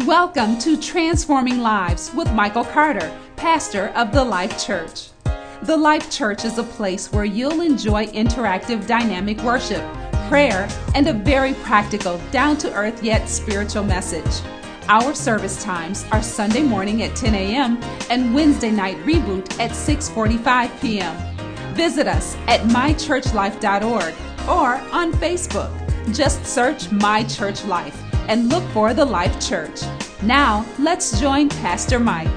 Welcome 0.00 0.58
to 0.58 0.76
Transforming 0.76 1.60
Lives 1.60 2.12
with 2.14 2.30
Michael 2.32 2.64
Carter, 2.64 3.16
pastor 3.36 3.90
of 3.90 4.10
the 4.10 4.24
Life 4.24 4.62
Church. 4.62 5.10
The 5.62 5.76
Life 5.76 6.10
Church 6.10 6.44
is 6.44 6.58
a 6.58 6.64
place 6.64 7.12
where 7.12 7.24
you'll 7.24 7.60
enjoy 7.60 8.06
interactive, 8.06 8.88
dynamic 8.88 9.40
worship, 9.42 9.84
prayer, 10.28 10.68
and 10.96 11.06
a 11.06 11.12
very 11.12 11.54
practical, 11.54 12.20
down 12.32 12.56
to 12.58 12.74
earth 12.74 13.04
yet 13.04 13.28
spiritual 13.28 13.84
message. 13.84 14.44
Our 14.88 15.14
service 15.14 15.62
times 15.62 16.04
are 16.10 16.24
Sunday 16.24 16.64
morning 16.64 17.04
at 17.04 17.14
10 17.14 17.32
a.m. 17.32 17.80
and 18.10 18.34
Wednesday 18.34 18.72
night 18.72 18.96
reboot 19.06 19.60
at 19.60 19.70
6:45 19.70 20.80
p.m. 20.80 21.16
Visit 21.76 22.08
us 22.08 22.34
at 22.48 22.62
mychurchlife.org 22.62 24.14
or 24.48 24.74
on 24.92 25.12
Facebook. 25.12 25.70
Just 26.12 26.44
search 26.44 26.90
My 26.90 27.22
Church 27.22 27.64
Life 27.64 28.03
and 28.28 28.48
look 28.48 28.64
for 28.70 28.94
the 28.94 29.04
Life 29.04 29.40
Church. 29.40 29.82
Now, 30.22 30.64
let's 30.78 31.20
join 31.20 31.48
Pastor 31.48 31.98
Mike. 31.98 32.28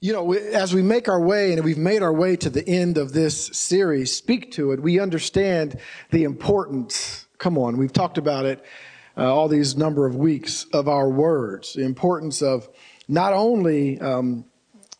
You 0.00 0.12
know, 0.12 0.32
as 0.34 0.74
we 0.74 0.82
make 0.82 1.08
our 1.08 1.20
way 1.20 1.52
and 1.52 1.64
we've 1.64 1.78
made 1.78 2.02
our 2.02 2.12
way 2.12 2.36
to 2.36 2.50
the 2.50 2.66
end 2.68 2.98
of 2.98 3.12
this 3.12 3.46
series, 3.46 4.14
Speak 4.14 4.52
to 4.52 4.72
It, 4.72 4.80
we 4.80 5.00
understand 5.00 5.80
the 6.10 6.24
importance. 6.24 7.26
Come 7.38 7.56
on, 7.56 7.76
we've 7.76 7.92
talked 7.92 8.18
about 8.18 8.44
it 8.44 8.64
uh, 9.16 9.34
all 9.34 9.48
these 9.48 9.76
number 9.76 10.06
of 10.06 10.14
weeks 10.14 10.66
of 10.72 10.88
our 10.88 11.08
words, 11.08 11.72
the 11.72 11.84
importance 11.84 12.42
of 12.42 12.68
not 13.08 13.32
only 13.32 13.98
um, 14.00 14.44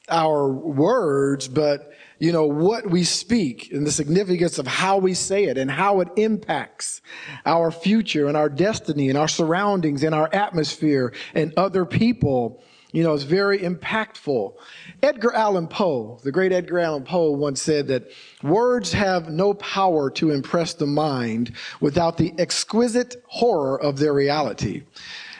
our 0.08 0.48
words, 0.48 1.48
but 1.48 1.92
you 2.18 2.32
know, 2.32 2.46
what 2.46 2.88
we 2.90 3.04
speak 3.04 3.70
and 3.72 3.86
the 3.86 3.90
significance 3.90 4.58
of 4.58 4.66
how 4.66 4.96
we 4.98 5.12
say 5.14 5.44
it 5.44 5.58
and 5.58 5.70
how 5.70 6.00
it 6.00 6.08
impacts 6.16 7.02
our 7.44 7.70
future 7.70 8.26
and 8.26 8.36
our 8.36 8.48
destiny 8.48 9.08
and 9.08 9.18
our 9.18 9.28
surroundings 9.28 10.02
and 10.02 10.14
our 10.14 10.28
atmosphere 10.32 11.12
and 11.34 11.52
other 11.56 11.84
people, 11.84 12.62
you 12.92 13.02
know, 13.02 13.12
is 13.12 13.24
very 13.24 13.58
impactful. 13.58 14.54
Edgar 15.02 15.34
Allan 15.34 15.68
Poe, 15.68 16.18
the 16.24 16.32
great 16.32 16.52
Edgar 16.52 16.78
Allan 16.78 17.04
Poe 17.04 17.32
once 17.32 17.60
said 17.60 17.88
that 17.88 18.10
words 18.42 18.92
have 18.94 19.28
no 19.28 19.52
power 19.54 20.08
to 20.12 20.30
impress 20.30 20.72
the 20.72 20.86
mind 20.86 21.52
without 21.80 22.16
the 22.16 22.32
exquisite 22.38 23.22
horror 23.26 23.78
of 23.80 23.98
their 23.98 24.14
reality. 24.14 24.84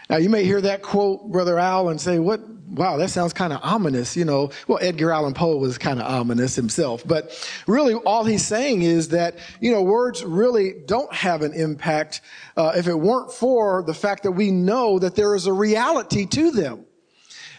Now 0.08 0.16
you 0.18 0.28
may 0.28 0.44
hear 0.44 0.60
that 0.60 0.82
quote, 0.82 1.30
Brother 1.30 1.58
Al, 1.58 1.88
and 1.88 2.00
say, 2.00 2.18
what, 2.18 2.40
wow, 2.68 2.96
that 2.96 3.10
sounds 3.10 3.32
kind 3.32 3.52
of 3.52 3.60
ominous, 3.62 4.16
you 4.16 4.24
know. 4.24 4.50
Well, 4.68 4.78
Edgar 4.80 5.10
Allan 5.10 5.34
Poe 5.34 5.56
was 5.56 5.78
kind 5.78 6.00
of 6.00 6.06
ominous 6.06 6.54
himself, 6.54 7.02
but 7.06 7.36
really 7.66 7.94
all 7.94 8.24
he's 8.24 8.46
saying 8.46 8.82
is 8.82 9.08
that, 9.08 9.36
you 9.60 9.72
know, 9.72 9.82
words 9.82 10.24
really 10.24 10.74
don't 10.86 11.12
have 11.12 11.42
an 11.42 11.52
impact 11.54 12.20
uh, 12.56 12.72
if 12.76 12.86
it 12.86 12.94
weren't 12.94 13.32
for 13.32 13.82
the 13.82 13.94
fact 13.94 14.22
that 14.22 14.32
we 14.32 14.50
know 14.50 14.98
that 14.98 15.16
there 15.16 15.34
is 15.34 15.46
a 15.46 15.52
reality 15.52 16.26
to 16.26 16.50
them. 16.50 16.84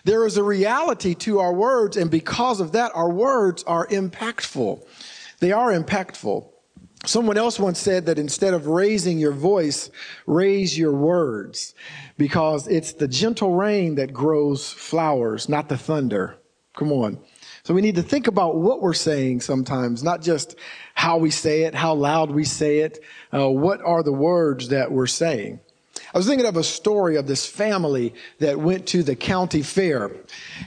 There 0.06 0.26
is 0.26 0.38
a 0.38 0.44
reality 0.44 1.16
to 1.16 1.40
our 1.40 1.52
words, 1.52 1.98
and 1.98 2.10
because 2.10 2.62
of 2.62 2.72
that, 2.72 2.94
our 2.96 3.10
words 3.10 3.64
are 3.64 3.86
impactful. 3.88 4.88
They 5.40 5.52
are 5.52 5.72
impactful. 5.72 6.50
Someone 7.06 7.38
else 7.38 7.60
once 7.60 7.80
said 7.80 8.08
that 8.08 8.18
instead 8.18 8.54
of 8.54 8.68
raising 8.68 9.20
your 9.20 9.32
voice, 9.32 9.90
raise 10.26 10.78
your 10.78 10.94
words 10.94 11.76
because 12.18 12.68
it's 12.68 12.94
the 12.94 13.08
gentle 13.08 13.56
rain 13.56 13.96
that 13.96 14.12
grows 14.12 14.72
flowers, 14.72 15.48
not 15.48 15.70
the 15.70 15.78
thunder. 15.78 16.38
Come 16.76 16.92
on. 16.92 17.20
So 17.64 17.74
we 17.74 17.82
need 17.82 17.96
to 17.96 18.04
think 18.04 18.28
about 18.28 18.56
what 18.56 18.82
we're 18.82 18.94
saying 18.94 19.42
sometimes, 19.42 20.04
not 20.04 20.22
just 20.22 20.56
how 20.96 21.18
we 21.18 21.32
say 21.32 21.64
it, 21.64 21.76
how 21.76 21.94
loud 21.94 22.32
we 22.32 22.46
say 22.46 22.80
it. 22.80 23.04
Uh, 23.34 23.50
what 23.50 23.82
are 23.82 24.04
the 24.04 24.14
words 24.14 24.70
that 24.70 24.92
we're 24.92 25.08
saying? 25.08 25.60
I 26.14 26.18
was 26.18 26.28
thinking 26.28 26.48
of 26.48 26.56
a 26.56 26.64
story 26.64 27.18
of 27.18 27.28
this 27.28 27.46
family 27.46 28.14
that 28.40 28.58
went 28.58 28.88
to 28.88 29.04
the 29.04 29.16
county 29.16 29.62
fair. 29.62 30.12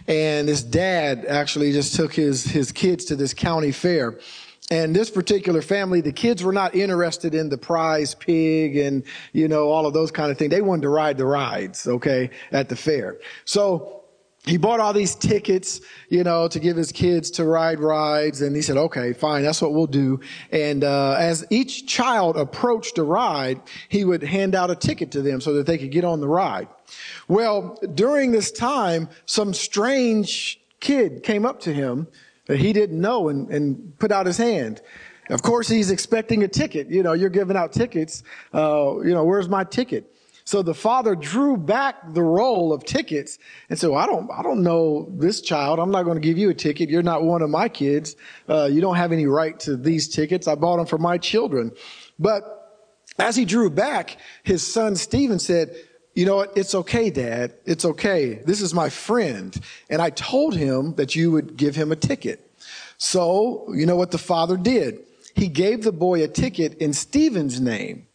And 0.06 0.46
this 0.46 0.62
dad 0.62 1.24
actually 1.26 1.72
just 1.72 1.94
took 1.94 2.12
his, 2.12 2.44
his 2.44 2.70
kids 2.70 3.06
to 3.06 3.16
this 3.16 3.32
county 3.34 3.72
fair. 3.72 4.18
And 4.70 4.94
this 4.94 5.10
particular 5.10 5.62
family, 5.62 6.00
the 6.00 6.12
kids 6.12 6.44
were 6.44 6.52
not 6.52 6.76
interested 6.76 7.34
in 7.34 7.48
the 7.48 7.58
prize 7.58 8.14
pig 8.14 8.76
and, 8.76 9.02
you 9.32 9.48
know, 9.48 9.68
all 9.68 9.84
of 9.84 9.94
those 9.94 10.12
kind 10.12 10.30
of 10.30 10.38
things. 10.38 10.50
They 10.50 10.62
wanted 10.62 10.82
to 10.82 10.90
ride 10.90 11.18
the 11.18 11.26
rides, 11.26 11.88
okay, 11.88 12.30
at 12.52 12.68
the 12.68 12.76
fair. 12.76 13.18
So 13.44 14.04
he 14.46 14.56
bought 14.56 14.78
all 14.78 14.92
these 14.92 15.16
tickets, 15.16 15.80
you 16.08 16.22
know, 16.22 16.46
to 16.46 16.60
give 16.60 16.76
his 16.76 16.92
kids 16.92 17.32
to 17.32 17.44
ride 17.44 17.80
rides. 17.80 18.42
And 18.42 18.54
he 18.54 18.62
said, 18.62 18.76
okay, 18.76 19.12
fine, 19.12 19.42
that's 19.42 19.60
what 19.60 19.74
we'll 19.74 19.88
do. 19.88 20.20
And, 20.52 20.84
uh, 20.84 21.16
as 21.18 21.44
each 21.50 21.88
child 21.88 22.36
approached 22.36 22.96
a 22.98 23.02
ride, 23.02 23.60
he 23.88 24.04
would 24.04 24.22
hand 24.22 24.54
out 24.54 24.70
a 24.70 24.76
ticket 24.76 25.10
to 25.12 25.22
them 25.22 25.40
so 25.40 25.52
that 25.54 25.66
they 25.66 25.78
could 25.78 25.90
get 25.90 26.04
on 26.04 26.20
the 26.20 26.28
ride. 26.28 26.68
Well, 27.26 27.76
during 27.94 28.30
this 28.30 28.52
time, 28.52 29.08
some 29.26 29.52
strange 29.52 30.60
kid 30.78 31.24
came 31.24 31.44
up 31.44 31.60
to 31.60 31.74
him 31.74 32.06
that 32.50 32.58
he 32.58 32.72
didn't 32.72 33.00
know 33.00 33.28
and, 33.28 33.48
and 33.50 33.96
put 34.00 34.10
out 34.10 34.26
his 34.26 34.36
hand. 34.36 34.82
Of 35.28 35.40
course, 35.40 35.68
he's 35.68 35.92
expecting 35.92 36.42
a 36.42 36.48
ticket. 36.48 36.90
You 36.90 37.04
know, 37.04 37.12
you're 37.12 37.30
giving 37.30 37.56
out 37.56 37.72
tickets. 37.72 38.24
Uh, 38.52 38.98
you 39.04 39.14
know, 39.14 39.22
where's 39.22 39.48
my 39.48 39.62
ticket? 39.62 40.12
So 40.44 40.60
the 40.60 40.74
father 40.74 41.14
drew 41.14 41.56
back 41.56 42.12
the 42.12 42.24
roll 42.24 42.72
of 42.72 42.84
tickets 42.84 43.38
and 43.68 43.78
said, 43.78 43.90
well, 43.90 44.00
I 44.00 44.06
don't, 44.06 44.28
I 44.32 44.42
don't 44.42 44.64
know 44.64 45.12
this 45.16 45.40
child. 45.40 45.78
I'm 45.78 45.92
not 45.92 46.02
going 46.02 46.16
to 46.16 46.20
give 46.20 46.38
you 46.38 46.50
a 46.50 46.54
ticket. 46.54 46.90
You're 46.90 47.04
not 47.04 47.22
one 47.22 47.40
of 47.40 47.50
my 47.50 47.68
kids. 47.68 48.16
Uh, 48.48 48.64
you 48.64 48.80
don't 48.80 48.96
have 48.96 49.12
any 49.12 49.26
right 49.26 49.56
to 49.60 49.76
these 49.76 50.08
tickets. 50.08 50.48
I 50.48 50.56
bought 50.56 50.78
them 50.78 50.86
for 50.86 50.98
my 50.98 51.18
children. 51.18 51.70
But 52.18 52.42
as 53.16 53.36
he 53.36 53.44
drew 53.44 53.70
back, 53.70 54.16
his 54.42 54.66
son 54.66 54.96
Stephen 54.96 55.38
said, 55.38 55.76
you 56.14 56.26
know 56.26 56.36
what? 56.36 56.52
It's 56.56 56.74
okay, 56.74 57.10
dad. 57.10 57.54
It's 57.64 57.84
okay. 57.84 58.34
This 58.44 58.60
is 58.60 58.74
my 58.74 58.88
friend. 58.88 59.58
And 59.88 60.02
I 60.02 60.10
told 60.10 60.56
him 60.56 60.94
that 60.96 61.14
you 61.14 61.30
would 61.30 61.56
give 61.56 61.76
him 61.76 61.92
a 61.92 61.96
ticket. 61.96 62.50
So, 62.98 63.72
you 63.72 63.86
know 63.86 63.96
what 63.96 64.10
the 64.10 64.18
father 64.18 64.56
did? 64.56 65.00
He 65.34 65.48
gave 65.48 65.84
the 65.84 65.92
boy 65.92 66.22
a 66.22 66.28
ticket 66.28 66.74
in 66.78 66.92
Stephen's 66.92 67.60
name, 67.60 68.06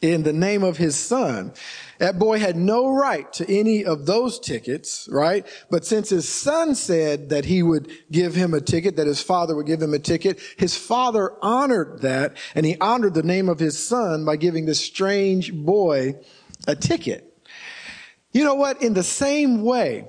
in 0.00 0.22
the 0.22 0.32
name 0.32 0.64
of 0.64 0.78
his 0.78 0.96
son. 0.96 1.52
That 1.98 2.18
boy 2.18 2.40
had 2.40 2.56
no 2.56 2.90
right 2.90 3.30
to 3.34 3.48
any 3.48 3.84
of 3.84 4.06
those 4.06 4.40
tickets, 4.40 5.08
right? 5.12 5.46
But 5.70 5.84
since 5.84 6.08
his 6.08 6.28
son 6.28 6.74
said 6.74 7.28
that 7.28 7.44
he 7.44 7.62
would 7.62 7.92
give 8.10 8.34
him 8.34 8.54
a 8.54 8.60
ticket, 8.60 8.96
that 8.96 9.06
his 9.06 9.22
father 9.22 9.54
would 9.54 9.66
give 9.66 9.80
him 9.80 9.94
a 9.94 10.00
ticket, 10.00 10.40
his 10.56 10.76
father 10.76 11.34
honored 11.42 12.00
that, 12.00 12.36
and 12.54 12.66
he 12.66 12.76
honored 12.80 13.14
the 13.14 13.22
name 13.22 13.48
of 13.48 13.60
his 13.60 13.78
son 13.78 14.24
by 14.24 14.36
giving 14.36 14.64
this 14.64 14.80
strange 14.80 15.52
boy 15.52 16.16
a 16.66 16.74
ticket. 16.74 17.31
You 18.32 18.44
know 18.44 18.54
what? 18.54 18.82
In 18.82 18.94
the 18.94 19.02
same 19.02 19.62
way, 19.62 20.08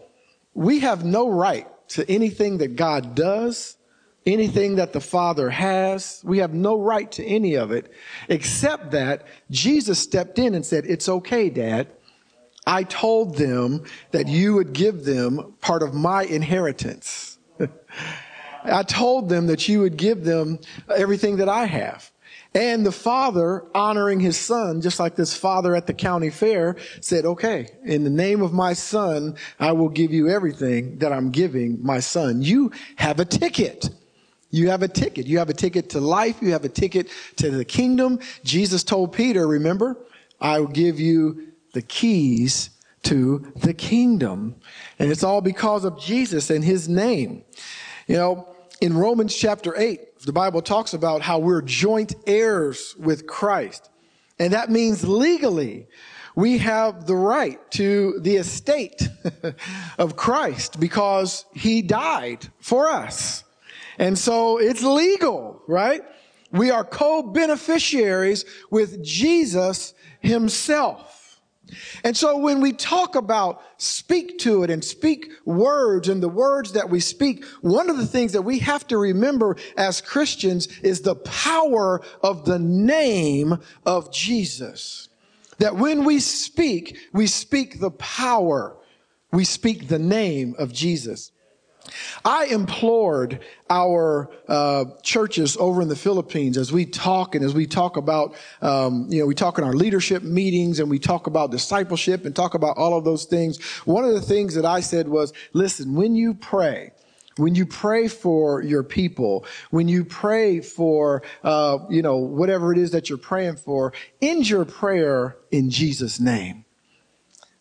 we 0.53 0.79
have 0.79 1.03
no 1.03 1.29
right 1.29 1.67
to 1.89 2.09
anything 2.09 2.57
that 2.59 2.75
God 2.75 3.15
does, 3.15 3.77
anything 4.25 4.75
that 4.75 4.93
the 4.93 5.01
Father 5.01 5.49
has. 5.49 6.21
We 6.23 6.37
have 6.39 6.53
no 6.53 6.79
right 6.79 7.11
to 7.13 7.25
any 7.25 7.55
of 7.55 7.71
it, 7.71 7.91
except 8.29 8.91
that 8.91 9.25
Jesus 9.51 9.99
stepped 9.99 10.39
in 10.39 10.55
and 10.55 10.65
said, 10.65 10.85
It's 10.85 11.09
okay, 11.09 11.49
Dad. 11.49 11.87
I 12.65 12.83
told 12.83 13.35
them 13.35 13.83
that 14.11 14.27
you 14.27 14.53
would 14.53 14.71
give 14.71 15.03
them 15.03 15.53
part 15.59 15.83
of 15.83 15.93
my 15.93 16.23
inheritance. 16.23 17.37
I 18.63 18.83
told 18.83 19.27
them 19.27 19.47
that 19.47 19.67
you 19.67 19.81
would 19.81 19.97
give 19.97 20.23
them 20.23 20.59
everything 20.95 21.37
that 21.37 21.49
I 21.49 21.65
have. 21.65 22.09
And 22.55 22.85
the 22.85 22.91
father, 22.91 23.65
honoring 23.73 24.19
his 24.19 24.37
son, 24.37 24.81
just 24.81 24.99
like 24.99 25.15
this 25.15 25.35
father 25.35 25.75
at 25.75 25.87
the 25.87 25.93
county 25.93 26.29
fair, 26.29 26.75
said, 27.01 27.25
okay, 27.25 27.67
in 27.83 28.03
the 28.03 28.11
name 28.11 28.43
of 28.43 28.53
my 28.53 28.73
son, 28.73 29.35
I 29.59 29.71
will 29.71 29.89
give 29.89 30.11
you 30.11 30.29
everything 30.29 30.99
that 30.99 31.11
I'm 31.11 31.31
giving 31.31 31.83
my 31.83 31.99
son. 31.99 32.43
You 32.43 32.71
have 32.97 33.19
a 33.19 33.25
ticket. 33.25 33.89
You 34.51 34.69
have 34.69 34.83
a 34.83 34.87
ticket. 34.87 35.25
You 35.25 35.39
have 35.39 35.49
a 35.49 35.53
ticket 35.53 35.89
to 35.91 35.99
life. 35.99 36.37
You 36.41 36.51
have 36.51 36.63
a 36.63 36.69
ticket 36.69 37.09
to 37.37 37.49
the 37.49 37.65
kingdom. 37.65 38.19
Jesus 38.43 38.83
told 38.83 39.13
Peter, 39.13 39.47
remember, 39.47 39.97
I 40.39 40.59
will 40.59 40.67
give 40.67 40.99
you 40.99 41.47
the 41.73 41.81
keys 41.81 42.69
to 43.03 43.51
the 43.55 43.73
kingdom. 43.73 44.55
And 44.99 45.11
it's 45.11 45.23
all 45.23 45.41
because 45.41 45.85
of 45.85 45.99
Jesus 45.99 46.51
and 46.51 46.63
his 46.63 46.87
name. 46.87 47.43
You 48.07 48.17
know, 48.17 48.52
in 48.81 48.97
Romans 48.97 49.35
chapter 49.35 49.77
8, 49.77 50.19
the 50.21 50.33
Bible 50.33 50.61
talks 50.61 50.93
about 50.93 51.21
how 51.21 51.39
we're 51.39 51.61
joint 51.61 52.15
heirs 52.25 52.95
with 52.97 53.27
Christ. 53.27 53.89
And 54.39 54.53
that 54.53 54.69
means 54.69 55.07
legally 55.07 55.87
we 56.35 56.57
have 56.59 57.05
the 57.05 57.15
right 57.15 57.59
to 57.71 58.19
the 58.19 58.37
estate 58.37 59.07
of 59.97 60.15
Christ 60.15 60.79
because 60.79 61.45
he 61.53 61.81
died 61.81 62.47
for 62.59 62.89
us. 62.89 63.43
And 63.99 64.17
so 64.17 64.57
it's 64.57 64.81
legal, 64.81 65.61
right? 65.67 66.01
We 66.51 66.71
are 66.71 66.83
co-beneficiaries 66.83 68.45
with 68.71 69.03
Jesus 69.03 69.93
himself. 70.19 71.12
And 72.03 72.15
so 72.15 72.37
when 72.37 72.61
we 72.61 72.71
talk 72.73 73.15
about 73.15 73.61
speak 73.77 74.39
to 74.39 74.63
it 74.63 74.69
and 74.69 74.83
speak 74.83 75.31
words 75.45 76.09
and 76.09 76.21
the 76.23 76.29
words 76.29 76.73
that 76.73 76.89
we 76.89 76.99
speak, 76.99 77.43
one 77.61 77.89
of 77.89 77.97
the 77.97 78.07
things 78.07 78.31
that 78.33 78.41
we 78.41 78.59
have 78.59 78.87
to 78.87 78.97
remember 78.97 79.57
as 79.77 80.01
Christians 80.01 80.67
is 80.81 81.01
the 81.01 81.15
power 81.15 82.01
of 82.21 82.45
the 82.45 82.59
name 82.59 83.57
of 83.85 84.11
Jesus. 84.11 85.09
that 85.59 85.75
when 85.75 86.03
we 86.03 86.19
speak, 86.19 86.97
we 87.13 87.27
speak 87.27 87.79
the 87.79 87.91
power, 87.91 88.75
we 89.31 89.45
speak 89.45 89.87
the 89.87 89.99
name 89.99 90.55
of 90.57 90.73
Jesus. 90.73 91.32
I 92.23 92.45
implored 92.45 93.41
our 93.69 94.29
uh, 94.47 94.85
churches 95.01 95.57
over 95.57 95.81
in 95.81 95.87
the 95.87 95.95
Philippines 95.95 96.57
as 96.57 96.71
we 96.71 96.85
talk 96.85 97.35
and 97.35 97.43
as 97.43 97.53
we 97.53 97.65
talk 97.65 97.97
about, 97.97 98.35
um, 98.61 99.07
you 99.09 99.19
know, 99.19 99.25
we 99.25 99.35
talk 99.35 99.57
in 99.57 99.63
our 99.63 99.73
leadership 99.73 100.23
meetings 100.23 100.79
and 100.79 100.89
we 100.89 100.99
talk 100.99 101.27
about 101.27 101.51
discipleship 101.51 102.25
and 102.25 102.35
talk 102.35 102.53
about 102.53 102.77
all 102.77 102.97
of 102.97 103.03
those 103.03 103.25
things. 103.25 103.61
One 103.85 104.05
of 104.05 104.13
the 104.13 104.21
things 104.21 104.55
that 104.55 104.65
I 104.65 104.79
said 104.79 105.07
was, 105.07 105.33
listen, 105.53 105.95
when 105.95 106.15
you 106.15 106.33
pray, 106.33 106.91
when 107.37 107.55
you 107.55 107.65
pray 107.65 108.07
for 108.07 108.61
your 108.61 108.83
people, 108.83 109.45
when 109.71 109.87
you 109.87 110.05
pray 110.05 110.61
for, 110.61 111.23
uh, 111.43 111.79
you 111.89 112.01
know, 112.01 112.17
whatever 112.17 112.71
it 112.71 112.77
is 112.77 112.91
that 112.91 113.09
you're 113.09 113.17
praying 113.17 113.57
for, 113.57 113.93
end 114.21 114.49
your 114.49 114.65
prayer 114.65 115.37
in 115.51 115.69
Jesus' 115.69 116.19
name. 116.19 116.62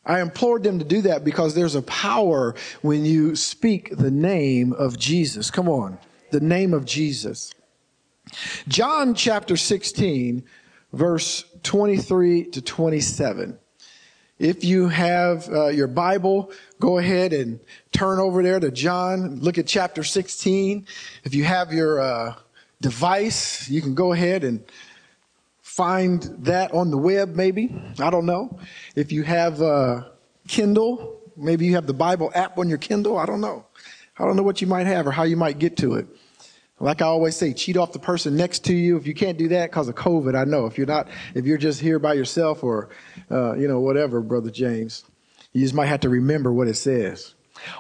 I 0.05 0.21
implored 0.21 0.63
them 0.63 0.79
to 0.79 0.85
do 0.85 1.03
that 1.03 1.25
because 1.25 1.55
there's 1.55 1.77
a 1.77 1.83
power 1.83 2.55
when 2.83 3.05
you 3.05 3.37
speak 3.37 3.97
the 3.97 4.11
name 4.11 4.73
of 4.73 4.99
Jesus. 4.99 5.51
Come 5.51 5.69
on, 5.69 5.99
the 6.31 6.41
name 6.41 6.75
of 6.75 6.85
Jesus. 6.85 7.53
John 8.67 9.15
chapter 9.15 9.57
16, 9.57 10.45
verse 10.93 11.45
23 11.63 12.45
to 12.51 12.63
27. 12.63 13.59
If 14.39 14.65
you 14.65 14.89
have 14.89 15.49
uh, 15.49 15.69
your 15.69 15.87
Bible, 15.87 16.51
go 16.81 16.99
ahead 16.99 17.33
and 17.33 17.61
turn 17.93 18.19
over 18.19 18.43
there 18.43 18.59
to 18.59 18.73
John. 18.73 19.39
Look 19.39 19.57
at 19.57 19.69
chapter 19.69 20.03
16. 20.03 20.85
If 21.23 21.33
you 21.33 21.45
have 21.45 21.73
your 21.73 22.01
uh, 22.01 22.35
device, 22.81 23.69
you 23.69 23.81
can 23.81 23.95
go 23.95 24.13
ahead 24.13 24.43
and 24.43 24.65
find 25.73 26.23
that 26.41 26.71
on 26.73 26.91
the 26.91 26.99
web, 26.99 27.35
maybe. 27.35 27.75
I 27.99 28.11
don't 28.11 28.27
know. 28.27 28.59
If 28.95 29.11
you 29.11 29.23
have 29.23 29.63
uh, 29.63 30.03
Kindle, 30.47 31.19
maybe 31.35 31.65
you 31.65 31.77
have 31.77 31.87
the 31.87 31.95
Bible 31.95 32.31
app 32.35 32.59
on 32.59 32.69
your 32.69 32.77
Kindle. 32.77 33.17
I 33.17 33.25
don't 33.25 33.41
know. 33.41 33.65
I 34.19 34.27
don't 34.27 34.37
know 34.37 34.43
what 34.43 34.61
you 34.61 34.67
might 34.67 34.87
have 34.87 35.07
or 35.07 35.13
how 35.13 35.23
you 35.23 35.37
might 35.39 35.59
get 35.59 35.79
to 35.79 35.95
it. 35.95 36.07
Like 36.79 37.01
I 37.01 37.07
always 37.07 37.37
say, 37.37 37.55
cheat 37.55 37.79
off 37.79 37.93
the 37.93 37.99
person 37.99 38.37
next 38.37 38.67
to 38.67 38.75
you. 38.75 38.99
If 38.99 39.07
you 39.07 39.15
can't 39.15 39.39
do 39.39 39.49
that 39.49 39.71
because 39.71 39.89
of 39.89 39.95
COVID, 39.95 40.39
I 40.39 40.45
know. 40.45 40.67
If 40.67 40.77
you're 40.77 40.87
not, 40.87 41.09
if 41.35 41.47
you're 41.47 41.57
just 41.57 41.81
here 41.81 41.99
by 41.99 42.13
yourself 42.13 42.63
or, 42.63 42.91
uh, 43.31 43.55
you 43.55 43.67
know, 43.67 43.81
whatever, 43.81 44.21
Brother 44.21 44.51
James, 44.51 45.05
you 45.55 45.63
just 45.63 45.75
might 45.75 45.87
have 45.87 46.01
to 46.01 46.11
remember 46.11 46.53
what 46.53 46.69
it 46.69 46.75
says. 46.75 47.35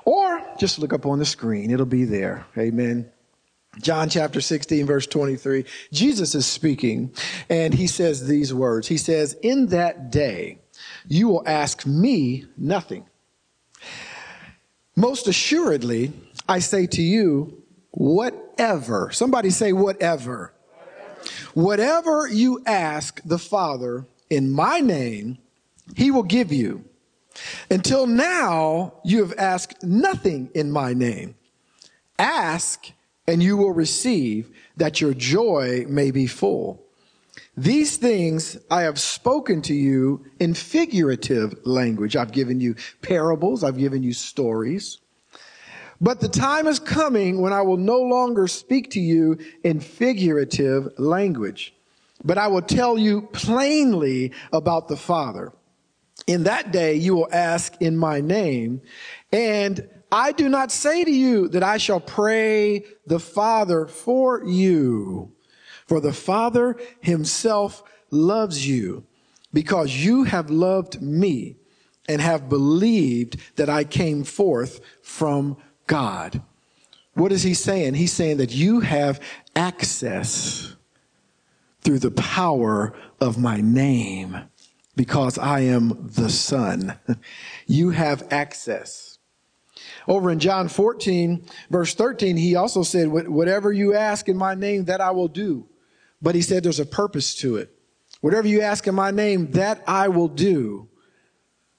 Or 0.06 0.40
just 0.58 0.78
look 0.78 0.94
up 0.94 1.04
on 1.04 1.18
the 1.18 1.26
screen. 1.26 1.70
It'll 1.70 1.84
be 1.84 2.04
there. 2.06 2.46
Amen. 2.56 3.12
John 3.80 4.10
chapter 4.10 4.40
16, 4.40 4.86
verse 4.86 5.06
23. 5.06 5.64
Jesus 5.92 6.34
is 6.34 6.46
speaking 6.46 7.14
and 7.48 7.72
he 7.72 7.86
says 7.86 8.26
these 8.26 8.52
words. 8.52 8.88
He 8.88 8.98
says, 8.98 9.34
In 9.42 9.68
that 9.68 10.10
day, 10.10 10.58
you 11.08 11.28
will 11.28 11.42
ask 11.46 11.86
me 11.86 12.44
nothing. 12.56 13.06
Most 14.94 15.26
assuredly, 15.26 16.12
I 16.48 16.58
say 16.58 16.86
to 16.88 17.02
you, 17.02 17.62
whatever. 17.92 19.10
Somebody 19.10 19.50
say, 19.50 19.72
whatever. 19.72 20.52
Whatever 21.54 22.28
you 22.28 22.62
ask 22.66 23.20
the 23.24 23.38
Father 23.38 24.06
in 24.28 24.50
my 24.50 24.80
name, 24.80 25.38
he 25.96 26.10
will 26.10 26.22
give 26.22 26.52
you. 26.52 26.84
Until 27.70 28.06
now, 28.06 28.94
you 29.04 29.20
have 29.20 29.34
asked 29.38 29.82
nothing 29.82 30.50
in 30.54 30.70
my 30.70 30.92
name. 30.92 31.36
Ask 32.18 32.92
and 33.26 33.42
you 33.42 33.56
will 33.56 33.72
receive 33.72 34.50
that 34.76 35.00
your 35.00 35.14
joy 35.14 35.84
may 35.88 36.10
be 36.10 36.26
full. 36.26 36.82
These 37.56 37.98
things 37.98 38.56
I 38.70 38.82
have 38.82 38.98
spoken 38.98 39.60
to 39.62 39.74
you 39.74 40.24
in 40.40 40.54
figurative 40.54 41.54
language. 41.66 42.16
I've 42.16 42.32
given 42.32 42.60
you 42.60 42.76
parables. 43.02 43.62
I've 43.62 43.78
given 43.78 44.02
you 44.02 44.12
stories. 44.12 44.98
But 46.00 46.18
the 46.18 46.28
time 46.28 46.66
is 46.66 46.80
coming 46.80 47.40
when 47.40 47.52
I 47.52 47.62
will 47.62 47.76
no 47.76 48.00
longer 48.00 48.48
speak 48.48 48.90
to 48.90 49.00
you 49.00 49.38
in 49.62 49.78
figurative 49.78 50.98
language, 50.98 51.74
but 52.24 52.38
I 52.38 52.48
will 52.48 52.62
tell 52.62 52.98
you 52.98 53.22
plainly 53.32 54.32
about 54.52 54.88
the 54.88 54.96
Father. 54.96 55.52
In 56.26 56.42
that 56.42 56.72
day 56.72 56.96
you 56.96 57.14
will 57.14 57.28
ask 57.32 57.80
in 57.80 57.96
my 57.96 58.20
name, 58.20 58.82
and 59.30 59.88
I 60.12 60.32
do 60.32 60.46
not 60.50 60.70
say 60.70 61.04
to 61.04 61.10
you 61.10 61.48
that 61.48 61.62
I 61.62 61.78
shall 61.78 61.98
pray 61.98 62.84
the 63.06 63.18
Father 63.18 63.86
for 63.86 64.44
you, 64.44 65.32
for 65.86 66.00
the 66.00 66.12
Father 66.12 66.76
himself 67.00 67.82
loves 68.10 68.68
you 68.68 69.06
because 69.54 69.96
you 69.96 70.24
have 70.24 70.50
loved 70.50 71.00
me 71.00 71.56
and 72.06 72.20
have 72.20 72.50
believed 72.50 73.38
that 73.56 73.70
I 73.70 73.84
came 73.84 74.22
forth 74.22 74.80
from 75.02 75.56
God. 75.86 76.42
What 77.14 77.32
is 77.32 77.42
he 77.42 77.54
saying? 77.54 77.94
He's 77.94 78.12
saying 78.12 78.36
that 78.36 78.52
you 78.52 78.80
have 78.80 79.18
access 79.56 80.76
through 81.80 82.00
the 82.00 82.10
power 82.10 82.94
of 83.18 83.38
my 83.38 83.62
name 83.62 84.42
because 84.94 85.38
I 85.38 85.60
am 85.60 86.10
the 86.14 86.28
Son. 86.28 86.98
You 87.66 87.90
have 87.90 88.26
access. 88.30 89.11
Over 90.08 90.30
in 90.30 90.38
John 90.38 90.68
14, 90.68 91.44
verse 91.70 91.94
13, 91.94 92.36
he 92.36 92.56
also 92.56 92.82
said, 92.82 93.08
Whatever 93.08 93.72
you 93.72 93.94
ask 93.94 94.28
in 94.28 94.36
my 94.36 94.54
name, 94.54 94.86
that 94.86 95.00
I 95.00 95.10
will 95.10 95.28
do. 95.28 95.66
But 96.20 96.34
he 96.34 96.42
said 96.42 96.62
there's 96.62 96.80
a 96.80 96.86
purpose 96.86 97.34
to 97.36 97.56
it. 97.56 97.74
Whatever 98.20 98.46
you 98.46 98.60
ask 98.60 98.86
in 98.86 98.94
my 98.94 99.10
name, 99.10 99.50
that 99.52 99.82
I 99.86 100.08
will 100.08 100.28
do, 100.28 100.88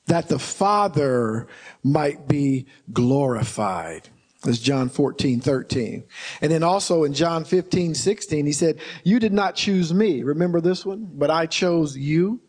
that 0.07 0.27
the 0.27 0.39
Father 0.39 1.47
might 1.83 2.27
be 2.27 2.65
glorified. 2.91 4.09
That's 4.43 4.59
John 4.59 4.89
14, 4.89 5.39
13. 5.39 6.03
And 6.41 6.51
then 6.51 6.63
also 6.63 7.05
in 7.05 7.13
John 7.13 7.45
15, 7.45 7.95
16, 7.95 8.45
he 8.45 8.51
said, 8.51 8.79
You 9.05 9.19
did 9.19 9.31
not 9.31 9.55
choose 9.55 9.93
me. 9.93 10.23
Remember 10.23 10.59
this 10.59 10.85
one? 10.85 11.09
But 11.13 11.31
I 11.31 11.45
chose 11.45 11.97
you 11.97 12.41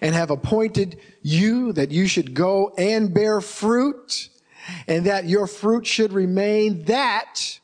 and 0.00 0.14
have 0.14 0.30
appointed 0.30 1.00
you 1.22 1.72
that 1.72 1.90
you 1.90 2.06
should 2.06 2.34
go 2.34 2.72
and 2.78 3.12
bear 3.12 3.40
fruit 3.40 4.28
and 4.86 5.06
that 5.06 5.26
your 5.26 5.46
fruit 5.46 5.86
should 5.86 6.12
remain 6.12 6.84
that 6.84 7.58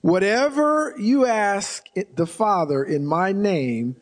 whatever 0.00 0.94
you 0.98 1.26
ask 1.26 1.84
the 2.14 2.26
Father 2.26 2.82
in 2.84 3.06
my 3.06 3.32
name, 3.32 3.96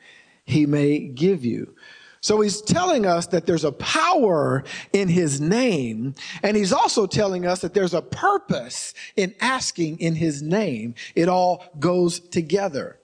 he 0.44 0.66
may 0.66 0.98
give 0.98 1.44
you. 1.44 1.74
So 2.22 2.40
he's 2.42 2.60
telling 2.60 3.06
us 3.06 3.28
that 3.28 3.46
there's 3.46 3.64
a 3.64 3.72
power 3.72 4.62
in 4.92 5.08
his 5.08 5.40
name, 5.40 6.14
and 6.42 6.56
he's 6.56 6.72
also 6.72 7.06
telling 7.06 7.46
us 7.46 7.60
that 7.60 7.72
there's 7.72 7.94
a 7.94 8.02
purpose 8.02 8.92
in 9.16 9.34
asking 9.40 10.00
in 10.00 10.14
his 10.14 10.42
name. 10.42 10.94
It 11.14 11.28
all 11.28 11.64
goes 11.78 12.20
together. 12.20 12.99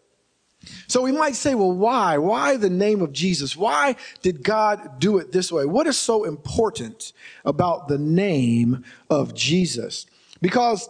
So 0.89 1.03
we 1.03 1.13
might 1.13 1.35
say, 1.35 1.55
well, 1.55 1.73
why? 1.73 2.19
Why 2.19 2.57
the 2.57 2.71
name 2.71 3.03
of 3.03 3.13
Jesus? 3.13 3.57
Why 3.57 3.97
did 4.23 4.43
God 4.43 4.99
do 4.99 5.19
it 5.19 5.33
this 5.33 5.51
way? 5.51 5.65
What 5.65 5.87
is 5.87 5.99
so 5.99 6.25
important 6.25 7.13
about 7.45 7.89
the 7.89 7.99
name 7.99 8.85
of 9.11 9.35
Jesus? 9.35 10.07
Because 10.41 10.89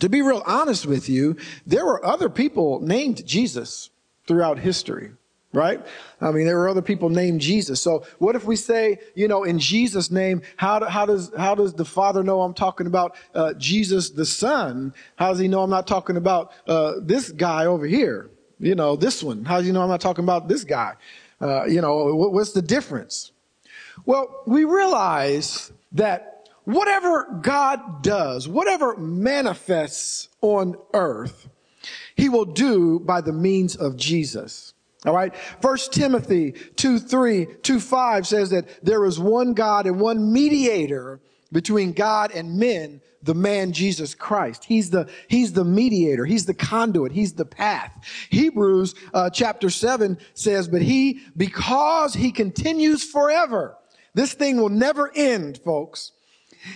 to 0.00 0.08
be 0.08 0.22
real 0.22 0.42
honest 0.46 0.86
with 0.86 1.08
you, 1.08 1.36
there 1.66 1.84
were 1.84 2.04
other 2.04 2.28
people 2.28 2.80
named 2.80 3.26
Jesus 3.26 3.90
throughout 4.26 4.58
history 4.58 5.12
right? 5.52 5.84
I 6.20 6.30
mean, 6.30 6.46
there 6.46 6.58
were 6.58 6.68
other 6.68 6.82
people 6.82 7.08
named 7.08 7.40
Jesus. 7.40 7.80
So 7.80 8.04
what 8.18 8.36
if 8.36 8.44
we 8.44 8.56
say, 8.56 8.98
you 9.14 9.28
know, 9.28 9.44
in 9.44 9.58
Jesus' 9.58 10.10
name, 10.10 10.42
how, 10.56 10.78
do, 10.78 10.86
how 10.86 11.06
does 11.06 11.32
how 11.36 11.54
does 11.54 11.74
the 11.74 11.84
Father 11.84 12.22
know 12.22 12.42
I'm 12.42 12.54
talking 12.54 12.86
about 12.86 13.16
uh, 13.34 13.54
Jesus 13.54 14.10
the 14.10 14.26
Son? 14.26 14.92
How 15.16 15.30
does 15.30 15.38
he 15.38 15.48
know 15.48 15.62
I'm 15.62 15.70
not 15.70 15.86
talking 15.86 16.16
about 16.16 16.52
uh, 16.66 16.94
this 17.00 17.30
guy 17.30 17.64
over 17.66 17.86
here? 17.86 18.30
You 18.58 18.74
know, 18.74 18.96
this 18.96 19.22
one. 19.22 19.44
How 19.44 19.60
do 19.60 19.66
you 19.66 19.72
know 19.72 19.82
I'm 19.82 19.88
not 19.88 20.00
talking 20.00 20.24
about 20.24 20.48
this 20.48 20.64
guy? 20.64 20.94
Uh, 21.40 21.64
you 21.66 21.80
know, 21.80 22.14
what's 22.14 22.52
the 22.52 22.62
difference? 22.62 23.32
Well, 24.04 24.42
we 24.46 24.64
realize 24.64 25.72
that 25.92 26.48
whatever 26.64 27.40
God 27.40 28.02
does, 28.02 28.48
whatever 28.48 28.96
manifests 28.96 30.28
on 30.40 30.76
earth, 30.92 31.48
he 32.16 32.28
will 32.28 32.44
do 32.44 33.00
by 33.00 33.20
the 33.20 33.32
means 33.32 33.76
of 33.76 33.96
Jesus. 33.96 34.74
All 35.06 35.14
right. 35.14 35.34
First 35.62 35.92
Timothy 35.92 36.52
2, 36.76 36.98
3, 36.98 37.46
2, 37.62 37.80
5 37.80 38.26
says 38.26 38.50
that 38.50 38.84
there 38.84 39.04
is 39.04 39.18
one 39.20 39.54
God 39.54 39.86
and 39.86 40.00
one 40.00 40.32
mediator 40.32 41.20
between 41.52 41.92
God 41.92 42.30
and 42.32 42.58
men, 42.58 43.00
the 43.22 43.34
man 43.34 43.72
Jesus 43.72 44.14
Christ. 44.14 44.64
He's 44.64 44.90
the, 44.90 45.08
he's 45.28 45.52
the 45.52 45.64
mediator. 45.64 46.24
He's 46.24 46.46
the 46.46 46.54
conduit. 46.54 47.12
He's 47.12 47.32
the 47.32 47.44
path. 47.44 47.92
Hebrews 48.30 48.94
uh, 49.14 49.30
chapter 49.30 49.70
7 49.70 50.18
says, 50.34 50.68
but 50.68 50.82
he, 50.82 51.20
because 51.36 52.14
he 52.14 52.30
continues 52.30 53.04
forever, 53.04 53.76
this 54.14 54.34
thing 54.34 54.60
will 54.60 54.68
never 54.68 55.10
end, 55.14 55.60
folks. 55.64 56.12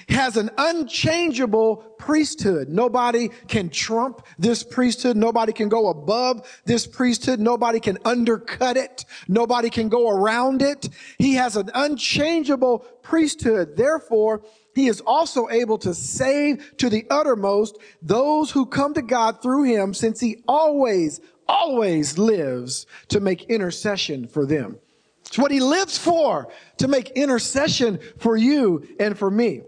has 0.09 0.37
an 0.37 0.51
unchangeable 0.59 1.77
priesthood. 1.99 2.69
Nobody 2.69 3.29
can 3.49 3.69
trump 3.71 4.27
this 4.39 4.63
priesthood. 4.63 5.17
Nobody 5.17 5.53
can 5.53 5.69
go 5.69 5.89
above 5.89 6.61
this 6.65 6.87
priesthood. 6.87 7.41
Nobody 7.41 7.81
can 7.81 7.99
undercut 8.05 8.77
it. 8.77 9.05
Nobody 9.29 9.71
can 9.71 9.89
go 9.89 10.09
around 10.09 10.63
it. 10.63 10.89
He 11.19 11.35
has 11.35 11.57
an 11.57 11.71
unchangeable 11.75 12.81
priesthood. 13.03 13.77
Therefore, 13.77 14.43
he 14.75 14.87
is 14.87 15.01
also 15.01 15.49
able 15.49 15.79
to 15.79 15.95
save 15.95 16.77
to 16.79 16.89
the 16.89 17.07
uttermost 17.11 17.79
those 18.01 18.51
who 18.51 18.67
come 18.67 18.95
to 18.95 19.03
God 19.03 19.43
through 19.43 19.65
him 19.65 19.95
since 19.95 20.21
he 20.21 20.43
always, 20.49 21.21
always 21.49 22.19
lives 22.19 22.87
to 23.09 23.21
make 23.21 23.45
intercession 23.45 24.27
for 24.27 24.47
them. 24.47 24.79
It's 25.27 25.39
what 25.39 25.51
he 25.51 25.61
lives 25.61 25.97
for, 25.97 26.49
to 26.79 26.89
make 26.89 27.11
intercession 27.11 28.01
for 28.19 28.37
you 28.37 28.87
and 28.99 29.17
for 29.17 29.31
me. 29.31 29.63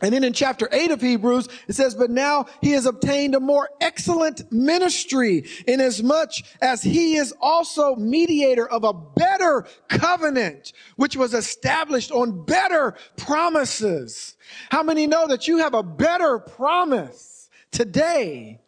And 0.00 0.12
then 0.12 0.24
in 0.24 0.32
chapter 0.32 0.68
8 0.72 0.90
of 0.90 1.00
Hebrews, 1.00 1.48
it 1.68 1.74
says, 1.74 1.94
But 1.94 2.10
now 2.10 2.46
he 2.60 2.72
has 2.72 2.84
obtained 2.84 3.34
a 3.34 3.40
more 3.40 3.68
excellent 3.80 4.50
ministry, 4.50 5.44
inasmuch 5.68 6.32
as 6.60 6.82
he 6.82 7.16
is 7.16 7.32
also 7.40 7.94
mediator 7.94 8.68
of 8.68 8.82
a 8.82 8.92
better 8.92 9.66
covenant, 9.88 10.72
which 10.96 11.16
was 11.16 11.32
established 11.32 12.10
on 12.10 12.44
better 12.44 12.94
promises. 13.16 14.36
How 14.70 14.82
many 14.82 15.06
know 15.06 15.28
that 15.28 15.46
you 15.46 15.58
have 15.58 15.74
a 15.74 15.82
better 15.82 16.40
promise 16.40 17.48
today 17.70 18.60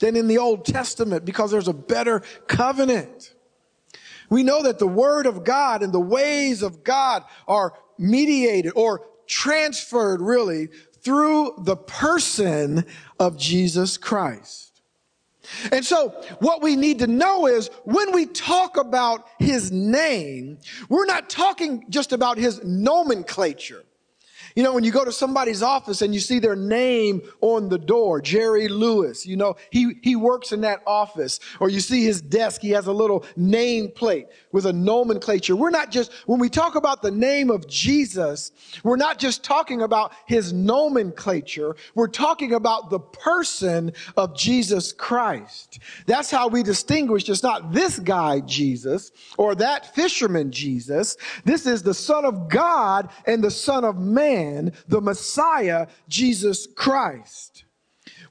than 0.00 0.16
in 0.16 0.28
the 0.28 0.38
Old 0.38 0.66
Testament 0.66 1.24
because 1.24 1.50
there's 1.50 1.68
a 1.68 1.72
better 1.72 2.20
covenant? 2.46 3.32
We 4.28 4.42
know 4.42 4.62
that 4.64 4.78
the 4.78 4.86
word 4.86 5.24
of 5.24 5.44
God 5.44 5.82
and 5.82 5.92
the 5.94 6.00
ways 6.00 6.62
of 6.62 6.84
God 6.84 7.24
are 7.48 7.72
mediated 7.98 8.72
or 8.76 9.02
transferred 9.26 10.20
really 10.20 10.68
through 11.02 11.54
the 11.58 11.76
person 11.76 12.84
of 13.18 13.36
Jesus 13.36 13.96
Christ. 13.96 14.66
And 15.70 15.84
so 15.84 16.08
what 16.40 16.62
we 16.62 16.76
need 16.76 16.98
to 16.98 17.06
know 17.06 17.46
is 17.46 17.68
when 17.84 18.12
we 18.12 18.26
talk 18.26 18.76
about 18.76 19.28
his 19.38 19.70
name, 19.70 20.58
we're 20.88 21.06
not 21.06 21.30
talking 21.30 21.84
just 21.88 22.12
about 22.12 22.38
his 22.38 22.62
nomenclature. 22.64 23.85
You 24.56 24.62
know, 24.62 24.72
when 24.72 24.84
you 24.84 24.90
go 24.90 25.04
to 25.04 25.12
somebody's 25.12 25.62
office 25.62 26.00
and 26.00 26.14
you 26.14 26.20
see 26.20 26.38
their 26.38 26.56
name 26.56 27.20
on 27.42 27.68
the 27.68 27.76
door, 27.76 28.22
Jerry 28.22 28.68
Lewis, 28.68 29.26
you 29.26 29.36
know, 29.36 29.56
he, 29.70 29.98
he 30.02 30.16
works 30.16 30.50
in 30.50 30.62
that 30.62 30.80
office. 30.86 31.40
Or 31.60 31.68
you 31.68 31.78
see 31.80 32.04
his 32.04 32.22
desk, 32.22 32.62
he 32.62 32.70
has 32.70 32.86
a 32.86 32.92
little 32.92 33.26
name 33.36 33.90
plate 33.90 34.28
with 34.52 34.64
a 34.64 34.72
nomenclature. 34.72 35.54
We're 35.54 35.68
not 35.68 35.90
just, 35.90 36.10
when 36.24 36.40
we 36.40 36.48
talk 36.48 36.74
about 36.74 37.02
the 37.02 37.10
name 37.10 37.50
of 37.50 37.68
Jesus, 37.68 38.50
we're 38.82 38.96
not 38.96 39.18
just 39.18 39.44
talking 39.44 39.82
about 39.82 40.12
his 40.24 40.54
nomenclature. 40.54 41.76
We're 41.94 42.08
talking 42.08 42.54
about 42.54 42.88
the 42.88 43.00
person 43.00 43.92
of 44.16 44.34
Jesus 44.34 44.90
Christ. 44.90 45.80
That's 46.06 46.30
how 46.30 46.48
we 46.48 46.62
distinguish 46.62 47.28
It's 47.28 47.42
not 47.42 47.72
this 47.72 47.98
guy, 47.98 48.40
Jesus, 48.40 49.12
or 49.36 49.54
that 49.56 49.94
fisherman, 49.94 50.50
Jesus. 50.50 51.18
This 51.44 51.66
is 51.66 51.82
the 51.82 51.92
Son 51.92 52.24
of 52.24 52.48
God 52.48 53.10
and 53.26 53.44
the 53.44 53.50
Son 53.50 53.84
of 53.84 53.98
Man 53.98 54.45
man, 54.46 54.72
the 54.88 55.00
Messiah, 55.00 55.86
Jesus 56.08 56.66
Christ. 56.74 57.64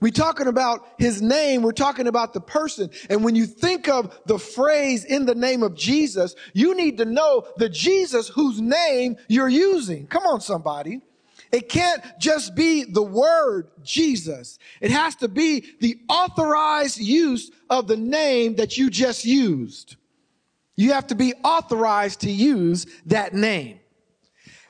We're 0.01 0.11
talking 0.11 0.47
about 0.47 0.85
his 0.97 1.21
name. 1.21 1.61
We're 1.61 1.71
talking 1.71 2.07
about 2.07 2.33
the 2.33 2.41
person. 2.41 2.89
And 3.09 3.23
when 3.23 3.35
you 3.35 3.45
think 3.45 3.87
of 3.87 4.17
the 4.25 4.37
phrase 4.37 5.05
in 5.05 5.25
the 5.25 5.35
name 5.35 5.63
of 5.63 5.75
Jesus, 5.75 6.35
you 6.53 6.75
need 6.75 6.97
to 6.97 7.05
know 7.05 7.47
the 7.57 7.69
Jesus 7.69 8.27
whose 8.27 8.59
name 8.59 9.15
you're 9.27 9.49
using. 9.49 10.05
Come 10.07 10.23
on, 10.25 10.41
somebody. 10.41 11.01
It 11.51 11.69
can't 11.69 12.03
just 12.19 12.55
be 12.55 12.83
the 12.83 13.03
word 13.03 13.69
Jesus. 13.83 14.59
It 14.81 14.91
has 14.91 15.15
to 15.17 15.29
be 15.29 15.63
the 15.79 15.97
authorized 16.09 16.99
use 16.99 17.51
of 17.69 17.87
the 17.87 17.97
name 17.97 18.55
that 18.55 18.77
you 18.77 18.89
just 18.89 19.23
used. 19.23 19.95
You 20.75 20.91
have 20.91 21.07
to 21.07 21.15
be 21.15 21.33
authorized 21.43 22.21
to 22.21 22.31
use 22.31 22.85
that 23.05 23.33
name. 23.33 23.79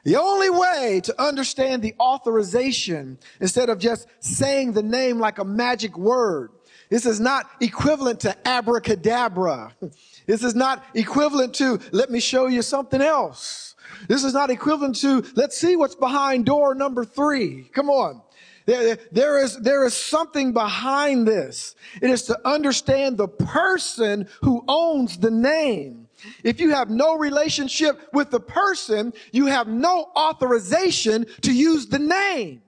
The 0.06 0.18
only 0.18 0.52
way 0.52 1.02
to 1.04 1.22
understand 1.22 1.82
the 1.82 1.96
authorization 2.00 3.18
instead 3.42 3.70
of 3.70 3.80
just 3.80 4.08
saying 4.20 4.74
the 4.74 4.84
name 4.84 5.20
like 5.20 5.40
a 5.40 5.44
magic 5.44 5.98
word. 5.98 6.52
This 6.90 7.08
is 7.08 7.20
not 7.20 7.50
equivalent 7.60 8.22
to 8.22 8.48
abracadabra. 8.48 9.76
This 10.28 10.44
is 10.44 10.56
not 10.56 10.84
equivalent 10.96 11.54
to, 11.56 11.80
let 11.92 12.10
me 12.10 12.20
show 12.20 12.48
you 12.48 12.64
something 12.64 13.00
else. 13.00 13.76
This 14.08 14.24
is 14.24 14.34
not 14.34 14.50
equivalent 14.50 14.96
to, 15.02 15.24
let's 15.36 15.56
see 15.56 15.76
what's 15.76 15.94
behind 15.94 16.48
door 16.48 16.74
number 16.74 17.06
three. 17.06 17.70
Come 17.74 17.92
on. 17.92 18.24
There, 18.66 18.98
there 19.12 19.44
is, 19.44 19.56
there 19.58 19.86
is 19.86 19.94
something 19.94 20.52
behind 20.52 21.28
this. 21.28 21.76
It 22.02 22.10
is 22.10 22.24
to 22.24 22.40
understand 22.44 23.18
the 23.18 23.28
person 23.28 24.28
who 24.42 24.64
owns 24.68 25.20
the 25.20 25.30
name. 25.30 26.05
If 26.44 26.60
you 26.60 26.72
have 26.72 26.90
no 26.90 27.18
relationship 27.18 28.10
with 28.14 28.32
the 28.32 28.40
person, 28.40 29.14
you 29.32 29.46
have 29.48 29.68
no 29.68 30.12
authorization 30.16 31.26
to 31.42 31.54
use 31.54 31.88
the 31.88 32.00
name. 32.00 32.62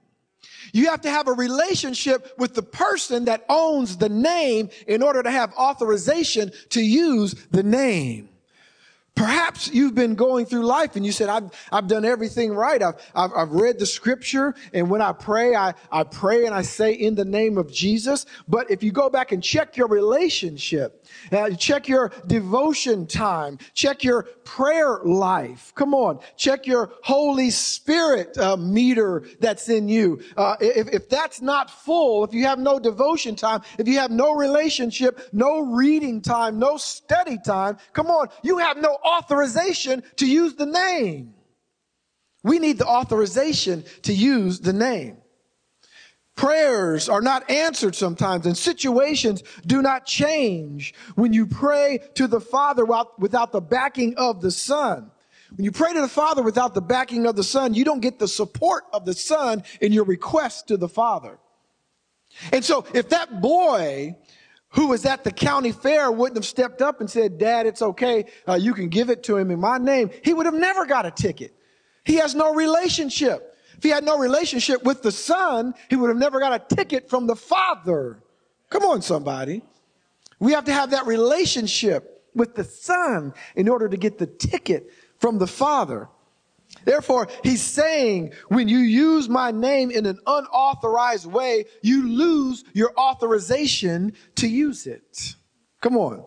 You 0.74 0.90
have 0.90 1.02
to 1.02 1.10
have 1.10 1.28
a 1.28 1.34
relationship 1.34 2.34
with 2.38 2.54
the 2.54 2.64
person 2.64 3.26
that 3.26 3.46
owns 3.50 3.98
the 3.98 4.10
name 4.10 4.70
in 4.88 5.02
order 5.02 5.24
to 5.24 5.32
have 5.32 5.54
authorization 5.54 6.52
to 6.70 6.82
use 6.82 7.34
the 7.52 7.64
name. 7.64 8.30
Perhaps 9.18 9.72
you've 9.74 9.96
been 9.96 10.14
going 10.14 10.46
through 10.46 10.64
life 10.64 10.96
and 10.96 11.04
you 11.04 11.12
said, 11.12 11.28
I've, 11.28 11.50
I've 11.72 11.88
done 11.88 12.06
everything 12.06 12.54
right. 12.54 12.84
I've, 12.84 12.96
I've, 13.16 13.32
I've, 13.36 13.52
read 13.52 13.80
the 13.80 13.86
scripture. 13.86 14.54
And 14.74 14.92
when 14.92 15.02
I 15.02 15.12
pray, 15.12 15.56
I, 15.56 15.74
I 15.92 16.04
pray 16.04 16.46
and 16.46 16.54
I 16.54 16.62
say 16.62 16.94
in 16.94 17.16
the 17.16 17.26
name 17.26 17.58
of 17.58 17.74
Jesus. 17.74 18.28
But 18.48 18.70
if 18.70 18.84
you 18.84 18.92
go 18.92 19.10
back 19.10 19.32
and 19.32 19.44
check 19.44 19.76
your 19.76 19.88
relationship, 19.88 21.04
uh, 21.32 21.50
check 21.50 21.88
your 21.88 22.12
devotion 22.28 23.08
time, 23.08 23.58
check 23.74 24.04
your 24.04 24.24
prayer 24.44 25.00
life. 25.04 25.74
Come 25.74 25.96
on. 25.96 26.20
Check 26.36 26.68
your 26.68 26.92
Holy 27.02 27.50
Spirit 27.50 28.38
uh, 28.38 28.56
meter 28.56 29.24
that's 29.40 29.68
in 29.68 29.90
you. 29.90 30.22
Uh, 30.38 30.58
if, 30.62 30.88
if 30.90 31.10
that's 31.10 31.42
not 31.42 31.72
full, 31.72 32.24
if 32.24 32.34
you 32.34 32.46
have 32.46 32.60
no 32.60 32.78
devotion 32.78 33.36
time, 33.36 33.62
if 33.80 33.88
you 33.88 33.98
have 33.98 34.12
no 34.12 34.36
relationship, 34.36 35.20
no 35.34 35.62
reading 35.62 36.22
time, 36.22 36.60
no 36.60 36.78
study 36.78 37.40
time, 37.44 37.78
come 37.94 38.08
on. 38.08 38.28
You 38.44 38.60
have 38.60 38.78
no 38.78 39.00
authorization 39.08 40.04
to 40.18 40.28
use 40.28 40.56
the 40.56 40.66
name. 40.66 41.34
We 42.44 42.60
need 42.60 42.78
the 42.78 42.88
authorization 42.88 43.84
to 44.04 44.14
use 44.14 44.60
the 44.60 44.74
name. 44.74 45.18
Prayers 46.36 47.10
are 47.10 47.22
not 47.22 47.50
answered 47.50 47.96
sometimes 47.96 48.46
and 48.46 48.56
situations 48.56 49.44
do 49.66 49.82
not 49.82 50.06
change 50.06 50.94
when 51.16 51.34
you 51.34 51.48
pray 51.48 52.00
to 52.14 52.28
the 52.28 52.40
Father 52.40 52.86
without 53.18 53.52
the 53.52 53.60
backing 53.60 54.16
of 54.18 54.40
the 54.40 54.52
Son. 54.52 55.10
When 55.56 55.66
you 55.66 55.72
pray 55.72 55.94
to 55.94 56.02
the 56.02 56.08
Father 56.08 56.44
without 56.44 56.76
the 56.76 56.82
backing 56.82 57.26
of 57.26 57.36
the 57.36 57.44
Son, 57.44 57.74
you 57.74 57.84
don't 57.84 58.02
get 58.02 58.20
the 58.20 58.28
support 58.28 58.84
of 58.94 59.04
the 59.04 59.16
Son 59.16 59.64
in 59.82 59.92
your 59.92 60.04
request 60.04 60.68
to 60.68 60.78
the 60.78 60.90
Father. 60.90 61.40
And 62.52 62.64
so 62.64 62.86
if 62.94 63.10
that 63.10 63.42
boy 63.42 64.16
who 64.70 64.88
was 64.88 65.06
at 65.06 65.24
the 65.24 65.32
county 65.32 65.72
fair 65.72 66.12
wouldn't 66.12 66.38
have 66.38 66.46
stepped 66.46 66.82
up 66.82 67.00
and 67.00 67.10
said, 67.10 67.38
Dad, 67.38 67.66
it's 67.66 67.82
okay. 67.82 68.26
Uh, 68.48 68.56
you 68.56 68.74
can 68.74 68.90
give 68.90 69.10
it 69.10 69.24
to 69.24 69.38
him 69.38 69.52
in 69.52 69.60
my 69.60 69.78
name. 69.78 70.10
He 70.24 70.34
would 70.34 70.46
have 70.46 70.56
never 70.56 70.86
got 70.86 71.06
a 71.06 71.12
ticket. 71.12 71.54
He 72.04 72.16
has 72.16 72.36
no 72.36 72.54
relationship. 72.54 73.56
If 73.78 73.84
he 73.84 73.90
had 73.90 74.04
no 74.04 74.18
relationship 74.18 74.84
with 74.84 75.04
the 75.04 75.12
son, 75.12 75.74
he 75.90 75.96
would 75.96 76.10
have 76.10 76.18
never 76.18 76.40
got 76.40 76.54
a 76.54 76.76
ticket 76.76 77.10
from 77.10 77.28
the 77.28 77.36
father. 77.36 78.24
Come 78.70 78.84
on, 78.84 79.02
somebody. 79.02 79.62
We 80.40 80.52
have 80.54 80.66
to 80.66 80.74
have 80.74 80.92
that 80.92 81.06
relationship 81.06 82.24
with 82.34 82.56
the 82.56 82.64
son 82.64 83.34
in 83.56 83.70
order 83.70 83.88
to 83.90 83.98
get 83.98 84.18
the 84.18 84.28
ticket 84.28 84.92
from 85.20 85.38
the 85.38 85.48
father. 85.48 86.10
Therefore, 86.86 87.28
he's 87.44 87.62
saying 87.62 88.34
when 88.50 88.68
you 88.68 88.80
use 88.80 89.30
my 89.30 89.52
name 89.52 89.92
in 89.92 90.06
an 90.06 90.20
unauthorized 90.26 91.26
way, 91.26 91.66
you 91.82 92.08
lose 92.08 92.64
your 92.74 92.92
authorization 92.98 94.14
to 94.36 94.48
use 94.48 94.88
it. 94.88 95.36
Come 95.82 95.98
on. 95.98 96.26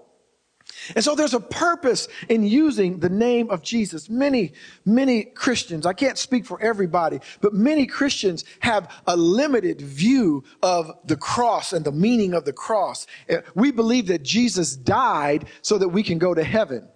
And 0.95 1.05
so 1.05 1.15
there's 1.15 1.35
a 1.35 1.41
purpose 1.41 2.09
in 2.29 2.43
using 2.43 3.01
the 3.01 3.09
name 3.09 3.51
of 3.51 3.63
Jesus. 3.63 4.09
Many, 4.09 4.53
many 4.85 5.25
Christians, 5.25 5.87
I 5.87 5.93
can't 5.93 6.19
speak 6.19 6.47
for 6.47 6.61
everybody, 6.63 7.21
but 7.41 7.53
many 7.53 7.87
Christians 7.87 8.45
have 8.61 8.91
a 9.07 9.17
limited 9.17 9.81
view 9.81 10.45
of 10.63 10.91
the 11.05 11.17
cross 11.17 11.73
and 11.73 11.85
the 11.85 11.93
meaning 11.93 12.35
of 12.35 12.45
the 12.45 12.53
cross. 12.53 13.07
Uh, 13.29 13.39
we 13.55 13.71
believe 13.71 14.07
that 14.09 14.23
Jesus 14.23 14.77
died 14.77 15.47
so 15.63 15.79
that 15.79 15.89
we 15.89 16.03
can 16.03 16.19
go 16.19 16.35
to 16.35 16.43
heaven. 16.43 16.89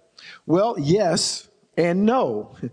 Well, 0.45 0.75
yes 0.79 1.47
and 1.77 2.05
no. 2.05 2.55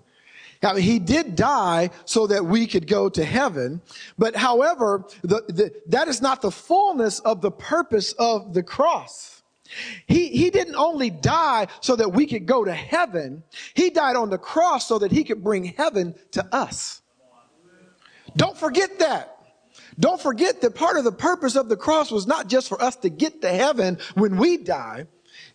Now, 0.62 0.76
he 0.76 0.98
did 0.98 1.34
die 1.34 1.90
so 2.04 2.26
that 2.28 2.44
we 2.44 2.66
could 2.66 2.86
go 2.86 3.08
to 3.08 3.24
heaven. 3.24 3.80
But 4.16 4.36
however, 4.36 5.04
the, 5.22 5.42
the, 5.48 5.72
that 5.88 6.06
is 6.06 6.22
not 6.22 6.40
the 6.40 6.52
fullness 6.52 7.18
of 7.20 7.40
the 7.40 7.50
purpose 7.50 8.12
of 8.12 8.54
the 8.54 8.62
cross. 8.62 9.42
He, 10.06 10.28
he 10.28 10.50
didn't 10.50 10.76
only 10.76 11.10
die 11.10 11.66
so 11.80 11.96
that 11.96 12.12
we 12.12 12.26
could 12.26 12.46
go 12.46 12.64
to 12.64 12.74
heaven. 12.74 13.42
He 13.74 13.90
died 13.90 14.16
on 14.16 14.30
the 14.30 14.38
cross 14.38 14.86
so 14.86 14.98
that 14.98 15.10
he 15.10 15.24
could 15.24 15.42
bring 15.42 15.64
heaven 15.64 16.14
to 16.32 16.46
us. 16.54 17.00
Don't 18.36 18.56
forget 18.56 18.98
that. 19.00 19.38
Don't 19.98 20.20
forget 20.20 20.60
that 20.60 20.74
part 20.74 20.96
of 20.96 21.04
the 21.04 21.12
purpose 21.12 21.56
of 21.56 21.68
the 21.68 21.76
cross 21.76 22.10
was 22.10 22.26
not 22.26 22.48
just 22.48 22.68
for 22.68 22.80
us 22.82 22.96
to 22.96 23.10
get 23.10 23.42
to 23.42 23.48
heaven 23.48 23.98
when 24.14 24.36
we 24.36 24.56
die. 24.58 25.06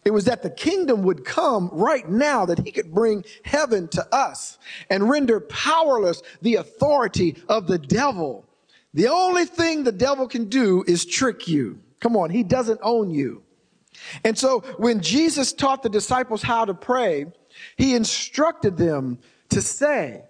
It 0.05 0.11
was 0.11 0.25
that 0.25 0.43
the 0.43 0.49
kingdom 0.49 1.03
would 1.03 1.25
come 1.25 1.69
right 1.71 2.07
now, 2.07 2.45
that 2.45 2.59
he 2.59 2.71
could 2.71 2.93
bring 2.93 3.25
heaven 3.43 3.87
to 3.89 4.15
us 4.15 4.57
and 4.89 5.09
render 5.09 5.39
powerless 5.39 6.21
the 6.41 6.55
authority 6.55 7.35
of 7.49 7.67
the 7.67 7.77
devil. 7.77 8.45
The 8.93 9.07
only 9.07 9.45
thing 9.45 9.83
the 9.83 9.91
devil 9.91 10.27
can 10.27 10.45
do 10.45 10.83
is 10.87 11.05
trick 11.05 11.47
you. 11.47 11.79
Come 11.99 12.15
on, 12.15 12.29
he 12.29 12.43
doesn't 12.43 12.79
own 12.83 13.11
you. 13.11 13.43
And 14.23 14.37
so 14.37 14.61
when 14.77 15.01
Jesus 15.01 15.53
taught 15.53 15.83
the 15.83 15.89
disciples 15.89 16.41
how 16.41 16.65
to 16.65 16.73
pray, 16.73 17.25
he 17.75 17.95
instructed 17.95 18.77
them 18.77 19.19
to 19.49 19.61
say, 19.61 20.21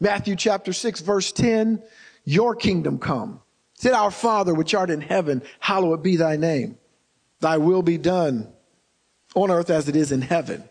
Matthew 0.00 0.36
chapter 0.36 0.72
6, 0.72 1.00
verse 1.00 1.32
10, 1.32 1.82
your 2.24 2.54
kingdom 2.54 2.98
come. 2.98 3.40
Said, 3.74 3.92
Our 3.92 4.10
Father, 4.10 4.52
which 4.54 4.74
art 4.74 4.90
in 4.90 5.00
heaven, 5.00 5.42
hallowed 5.60 6.02
be 6.02 6.16
thy 6.16 6.36
name. 6.36 6.76
Thy 7.40 7.58
will 7.58 7.82
be 7.82 7.98
done 7.98 8.52
on 9.36 9.50
earth 9.52 9.70
as 9.70 9.88
it 9.88 9.94
is 9.94 10.10
in 10.10 10.22
heaven. 10.22 10.64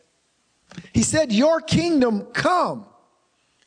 He 0.93 1.03
said, 1.03 1.31
Your 1.31 1.61
kingdom 1.61 2.25
come. 2.33 2.85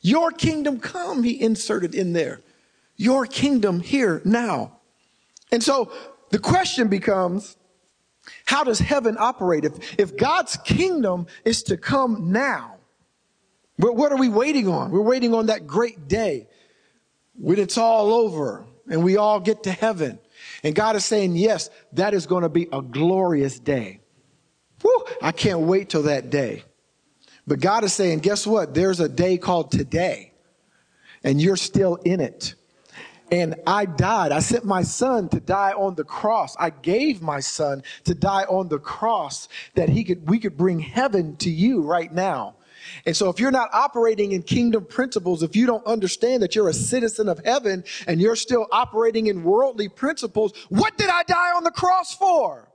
Your 0.01 0.31
kingdom 0.31 0.79
come, 0.79 1.23
he 1.23 1.41
inserted 1.41 1.95
in 1.95 2.13
there. 2.13 2.41
Your 2.95 3.25
kingdom 3.25 3.79
here 3.79 4.21
now. 4.23 4.77
And 5.51 5.63
so 5.63 5.91
the 6.29 6.39
question 6.39 6.87
becomes, 6.87 7.57
how 8.45 8.63
does 8.63 8.79
heaven 8.79 9.17
operate? 9.19 9.65
If, 9.65 9.99
if 9.99 10.15
God's 10.15 10.57
kingdom 10.57 11.27
is 11.43 11.63
to 11.63 11.77
come 11.77 12.31
now, 12.31 12.75
but 13.77 13.95
what 13.95 14.11
are 14.11 14.17
we 14.17 14.29
waiting 14.29 14.67
on? 14.67 14.91
We're 14.91 15.01
waiting 15.01 15.33
on 15.33 15.47
that 15.47 15.65
great 15.65 16.07
day 16.07 16.47
when 17.35 17.57
it's 17.57 17.77
all 17.77 18.13
over 18.13 18.65
and 18.89 19.03
we 19.03 19.17
all 19.17 19.39
get 19.39 19.63
to 19.63 19.71
heaven. 19.71 20.19
And 20.63 20.75
God 20.75 20.95
is 20.95 21.05
saying, 21.05 21.35
yes, 21.35 21.69
that 21.93 22.13
is 22.13 22.25
going 22.25 22.43
to 22.43 22.49
be 22.49 22.67
a 22.71 22.81
glorious 22.81 23.59
day. 23.59 24.01
I 25.21 25.31
can't 25.31 25.61
wait 25.61 25.89
till 25.89 26.03
that 26.03 26.29
day. 26.29 26.63
But 27.45 27.59
God 27.59 27.83
is 27.83 27.93
saying, 27.93 28.19
guess 28.19 28.45
what? 28.45 28.73
There's 28.73 28.99
a 28.99 29.09
day 29.09 29.37
called 29.37 29.71
today, 29.71 30.33
and 31.23 31.41
you're 31.41 31.55
still 31.55 31.95
in 31.95 32.21
it. 32.21 32.55
And 33.31 33.55
I 33.67 33.85
died. 33.85 34.31
I 34.31 34.39
sent 34.39 34.65
my 34.65 34.81
son 34.81 35.29
to 35.29 35.39
die 35.39 35.71
on 35.73 35.95
the 35.95 36.03
cross. 36.03 36.55
I 36.59 36.71
gave 36.71 37.21
my 37.21 37.39
son 37.39 37.83
to 38.05 38.15
die 38.15 38.43
on 38.43 38.69
the 38.69 38.79
cross 38.79 39.49
that 39.75 39.89
he 39.89 40.03
could, 40.03 40.27
we 40.27 40.39
could 40.39 40.57
bring 40.57 40.79
heaven 40.79 41.35
to 41.37 41.49
you 41.49 41.81
right 41.81 42.11
now. 42.11 42.55
And 43.05 43.15
so 43.15 43.29
if 43.29 43.39
you're 43.39 43.51
not 43.51 43.69
operating 43.73 44.31
in 44.31 44.41
kingdom 44.41 44.85
principles, 44.85 45.43
if 45.43 45.55
you 45.55 45.65
don't 45.65 45.85
understand 45.85 46.41
that 46.43 46.55
you're 46.55 46.69
a 46.69 46.73
citizen 46.73 47.29
of 47.29 47.43
heaven 47.45 47.83
and 48.07 48.19
you're 48.21 48.35
still 48.35 48.67
operating 48.71 49.27
in 49.27 49.43
worldly 49.43 49.89
principles, 49.89 50.53
what 50.69 50.97
did 50.97 51.09
I 51.09 51.23
die 51.23 51.51
on 51.55 51.63
the 51.63 51.71
cross 51.71 52.15
for? 52.15 52.68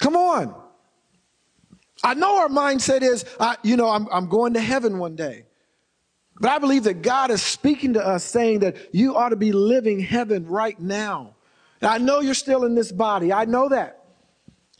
Come 0.00 0.16
on. 0.16 0.54
I 2.04 2.14
know 2.14 2.38
our 2.38 2.48
mindset 2.48 3.02
is, 3.02 3.24
uh, 3.38 3.56
you 3.62 3.76
know, 3.76 3.88
I'm, 3.88 4.08
I'm 4.10 4.28
going 4.28 4.54
to 4.54 4.60
heaven 4.60 4.98
one 4.98 5.14
day. 5.14 5.44
But 6.40 6.50
I 6.50 6.58
believe 6.58 6.84
that 6.84 7.02
God 7.02 7.30
is 7.30 7.42
speaking 7.42 7.92
to 7.92 8.04
us 8.04 8.24
saying 8.24 8.60
that 8.60 8.94
you 8.94 9.16
ought 9.16 9.28
to 9.28 9.36
be 9.36 9.52
living 9.52 10.00
heaven 10.00 10.46
right 10.46 10.78
now. 10.80 11.36
And 11.80 11.90
I 11.90 11.98
know 11.98 12.20
you're 12.20 12.34
still 12.34 12.64
in 12.64 12.74
this 12.74 12.90
body. 12.90 13.32
I 13.32 13.44
know 13.44 13.68
that. 13.68 14.01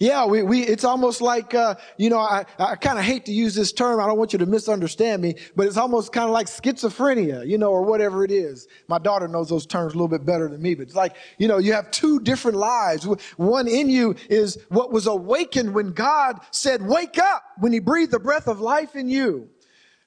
Yeah, 0.02 0.26
we, 0.26 0.42
we, 0.42 0.62
it's 0.62 0.82
almost 0.82 1.20
like, 1.20 1.54
uh, 1.54 1.76
you 1.96 2.10
know, 2.10 2.18
I, 2.18 2.44
I 2.58 2.74
kind 2.74 2.98
of 2.98 3.04
hate 3.04 3.24
to 3.26 3.32
use 3.32 3.54
this 3.54 3.72
term. 3.72 4.00
I 4.00 4.08
don't 4.08 4.18
want 4.18 4.32
you 4.32 4.38
to 4.40 4.46
misunderstand 4.46 5.22
me, 5.22 5.36
but 5.54 5.68
it's 5.68 5.76
almost 5.76 6.12
kind 6.12 6.24
of 6.24 6.32
like 6.32 6.48
schizophrenia, 6.48 7.46
you 7.46 7.56
know, 7.56 7.70
or 7.70 7.82
whatever 7.82 8.24
it 8.24 8.32
is. 8.32 8.66
My 8.88 8.98
daughter 8.98 9.28
knows 9.28 9.48
those 9.48 9.64
terms 9.64 9.92
a 9.92 9.96
little 9.96 10.08
bit 10.08 10.26
better 10.26 10.48
than 10.48 10.60
me, 10.60 10.74
but 10.74 10.88
it's 10.88 10.96
like, 10.96 11.14
you 11.38 11.46
know, 11.46 11.58
you 11.58 11.72
have 11.74 11.88
two 11.92 12.18
different 12.18 12.56
lives. 12.56 13.06
One 13.36 13.68
in 13.68 13.88
you 13.88 14.16
is 14.28 14.58
what 14.70 14.90
was 14.90 15.06
awakened 15.06 15.72
when 15.72 15.92
God 15.92 16.40
said, 16.50 16.82
wake 16.82 17.16
up, 17.20 17.44
when 17.60 17.72
he 17.72 17.78
breathed 17.78 18.10
the 18.10 18.18
breath 18.18 18.48
of 18.48 18.58
life 18.58 18.96
in 18.96 19.08
you. 19.08 19.50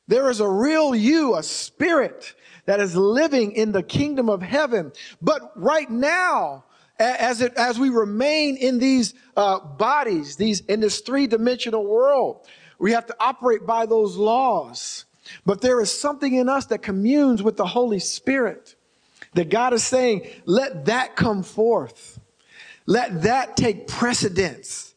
There 0.10 0.30
is 0.30 0.42
a 0.42 0.50
real 0.50 0.94
you, 0.94 1.38
a 1.38 1.42
spirit 1.42 2.36
that 2.66 2.82
is 2.82 2.98
living 2.98 3.54
in 3.54 3.72
the 3.72 3.82
kingdom 3.82 4.30
of 4.30 4.42
heaven. 4.42 4.92
But 5.22 5.53
right 5.55 5.90
now, 5.90 6.65
as 7.00 7.42
it, 7.42 7.53
as 7.55 7.77
we 7.77 7.90
remain 7.90 8.55
in 8.58 8.79
these 8.79 9.14
uh, 9.36 9.60
bodies, 9.60 10.36
these 10.36 10.62
in 10.62 10.79
this 10.79 11.01
three 11.01 11.27
dimensional 11.27 11.86
world, 11.86 12.48
we 12.79 12.92
have 12.92 13.05
to 13.08 13.16
operate 13.20 13.66
by 13.66 13.86
those 13.86 14.16
laws. 14.16 15.05
But 15.46 15.62
there 15.62 15.81
is 15.81 15.92
something 15.92 16.36
in 16.36 16.50
us 16.50 16.68
that 16.68 16.79
communes 16.79 17.42
with 17.42 17.58
the 17.58 17.66
Holy 17.66 18.00
Spirit 18.00 18.75
that 19.34 19.50
God 19.50 19.74
is 19.74 19.84
saying, 19.84 20.29
let 20.46 20.86
that 20.86 21.16
come 21.16 21.44
forth. 21.44 22.20
Let 22.86 23.24
that 23.24 23.58
take 23.58 23.88
precedence. 23.88 24.94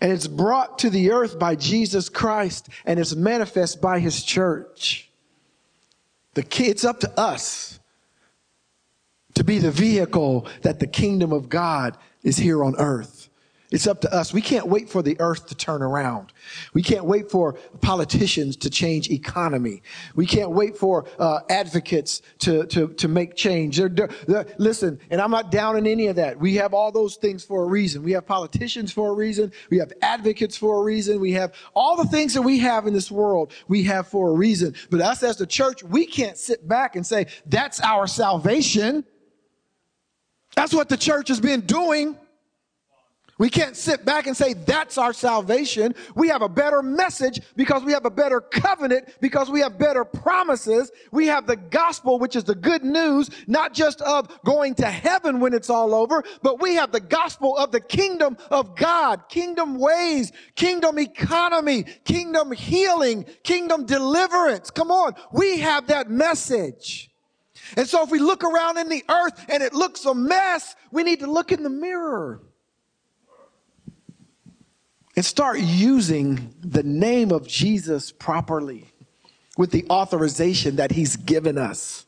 And 0.00 0.12
it's 0.12 0.28
brought 0.28 0.78
to 0.78 0.90
the 0.90 1.10
earth 1.10 1.38
by 1.38 1.56
Jesus 1.56 2.08
Christ 2.08 2.68
and 2.86 2.98
it's 2.98 3.14
manifest 3.14 3.82
by 3.82 3.98
his 3.98 4.22
church. 4.22 5.10
The 6.34 6.42
key, 6.42 6.66
it's 6.66 6.84
up 6.84 7.00
to 7.00 7.20
us 7.20 7.79
to 9.40 9.44
be 9.44 9.58
the 9.58 9.70
vehicle 9.70 10.46
that 10.60 10.80
the 10.80 10.86
kingdom 10.86 11.32
of 11.32 11.48
God 11.48 11.96
is 12.22 12.36
here 12.36 12.62
on 12.62 12.76
earth. 12.76 13.30
It's 13.70 13.86
up 13.86 14.02
to 14.02 14.14
us. 14.14 14.34
We 14.34 14.42
can't 14.42 14.66
wait 14.66 14.90
for 14.90 15.00
the 15.00 15.16
earth 15.18 15.46
to 15.46 15.54
turn 15.54 15.80
around. 15.80 16.34
We 16.74 16.82
can't 16.82 17.06
wait 17.06 17.30
for 17.30 17.54
politicians 17.80 18.54
to 18.56 18.68
change 18.68 19.08
economy. 19.08 19.82
We 20.14 20.26
can't 20.26 20.50
wait 20.50 20.76
for 20.76 21.06
uh, 21.18 21.40
advocates 21.48 22.20
to, 22.40 22.66
to, 22.66 22.88
to 22.88 23.08
make 23.08 23.34
change. 23.34 23.78
They're, 23.78 23.88
they're, 23.88 24.46
listen, 24.58 25.00
and 25.08 25.22
I'm 25.22 25.30
not 25.30 25.50
down 25.50 25.78
in 25.78 25.86
any 25.86 26.08
of 26.08 26.16
that. 26.16 26.38
We 26.38 26.56
have 26.56 26.74
all 26.74 26.92
those 26.92 27.16
things 27.16 27.42
for 27.42 27.62
a 27.62 27.66
reason. 27.66 28.02
We 28.02 28.12
have 28.12 28.26
politicians 28.26 28.92
for 28.92 29.08
a 29.08 29.14
reason. 29.14 29.52
We 29.70 29.78
have 29.78 29.90
advocates 30.02 30.54
for 30.54 30.80
a 30.80 30.82
reason. 30.82 31.18
We 31.18 31.32
have 31.32 31.54
all 31.72 31.96
the 31.96 32.08
things 32.08 32.34
that 32.34 32.42
we 32.42 32.58
have 32.58 32.86
in 32.86 32.92
this 32.92 33.10
world, 33.10 33.54
we 33.68 33.84
have 33.84 34.06
for 34.06 34.28
a 34.28 34.32
reason. 34.34 34.74
But 34.90 35.00
us 35.00 35.22
as 35.22 35.38
the 35.38 35.46
church, 35.46 35.82
we 35.82 36.04
can't 36.04 36.36
sit 36.36 36.68
back 36.68 36.94
and 36.94 37.06
say, 37.06 37.28
that's 37.46 37.80
our 37.80 38.06
salvation. 38.06 39.06
That's 40.56 40.74
what 40.74 40.88
the 40.88 40.96
church 40.96 41.28
has 41.28 41.40
been 41.40 41.62
doing. 41.62 42.16
We 43.40 43.48
can't 43.48 43.74
sit 43.74 44.04
back 44.04 44.26
and 44.26 44.36
say 44.36 44.52
that's 44.52 44.98
our 44.98 45.14
salvation. 45.14 45.94
We 46.14 46.28
have 46.28 46.42
a 46.42 46.48
better 46.48 46.82
message 46.82 47.40
because 47.56 47.82
we 47.82 47.92
have 47.92 48.04
a 48.04 48.10
better 48.10 48.42
covenant, 48.42 49.16
because 49.22 49.48
we 49.48 49.60
have 49.60 49.78
better 49.78 50.04
promises. 50.04 50.92
We 51.10 51.28
have 51.28 51.46
the 51.46 51.56
gospel, 51.56 52.18
which 52.18 52.36
is 52.36 52.44
the 52.44 52.54
good 52.54 52.84
news, 52.84 53.30
not 53.46 53.72
just 53.72 54.02
of 54.02 54.28
going 54.44 54.74
to 54.74 54.84
heaven 54.84 55.40
when 55.40 55.54
it's 55.54 55.70
all 55.70 55.94
over, 55.94 56.22
but 56.42 56.60
we 56.60 56.74
have 56.74 56.92
the 56.92 57.00
gospel 57.00 57.56
of 57.56 57.72
the 57.72 57.80
kingdom 57.80 58.36
of 58.50 58.76
God, 58.76 59.22
kingdom 59.30 59.78
ways, 59.78 60.32
kingdom 60.54 60.98
economy, 60.98 61.84
kingdom 62.04 62.52
healing, 62.52 63.24
kingdom 63.42 63.86
deliverance. 63.86 64.70
Come 64.70 64.90
on. 64.90 65.14
We 65.32 65.60
have 65.60 65.86
that 65.86 66.10
message. 66.10 67.09
And 67.76 67.86
so 67.86 68.02
if 68.02 68.10
we 68.10 68.18
look 68.18 68.44
around 68.44 68.78
in 68.78 68.88
the 68.88 69.04
earth 69.08 69.44
and 69.48 69.62
it 69.62 69.72
looks 69.72 70.04
a 70.04 70.14
mess, 70.14 70.74
we 70.90 71.02
need 71.02 71.20
to 71.20 71.30
look 71.30 71.52
in 71.52 71.62
the 71.62 71.70
mirror 71.70 72.40
and 75.16 75.24
start 75.24 75.58
using 75.60 76.54
the 76.62 76.82
name 76.82 77.32
of 77.32 77.46
Jesus 77.46 78.12
properly 78.12 78.86
with 79.58 79.70
the 79.70 79.84
authorization 79.90 80.76
that 80.76 80.92
he's 80.92 81.16
given 81.16 81.58
us. 81.58 82.06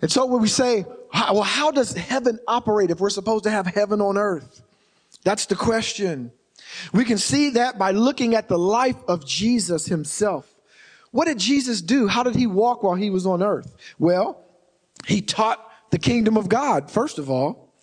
And 0.00 0.10
so 0.10 0.26
when 0.26 0.42
we 0.42 0.48
say, 0.48 0.84
well, 1.12 1.42
how 1.42 1.70
does 1.70 1.92
heaven 1.92 2.38
operate 2.48 2.90
if 2.90 3.00
we're 3.00 3.10
supposed 3.10 3.44
to 3.44 3.50
have 3.50 3.66
heaven 3.66 4.00
on 4.00 4.18
earth? 4.18 4.62
That's 5.24 5.46
the 5.46 5.54
question. 5.54 6.32
We 6.92 7.04
can 7.04 7.18
see 7.18 7.50
that 7.50 7.78
by 7.78 7.92
looking 7.92 8.34
at 8.34 8.48
the 8.48 8.58
life 8.58 8.96
of 9.06 9.26
Jesus 9.26 9.86
himself. 9.86 10.52
What 11.12 11.26
did 11.26 11.38
Jesus 11.38 11.80
do? 11.82 12.08
How 12.08 12.22
did 12.22 12.34
he 12.34 12.46
walk 12.46 12.82
while 12.82 12.94
he 12.94 13.10
was 13.10 13.26
on 13.26 13.42
earth? 13.42 13.74
Well, 13.98 14.44
he 15.06 15.20
taught 15.22 15.64
the 15.90 15.98
kingdom 15.98 16.36
of 16.36 16.48
God, 16.48 16.90
first 16.90 17.18
of 17.18 17.30
all. 17.30 17.74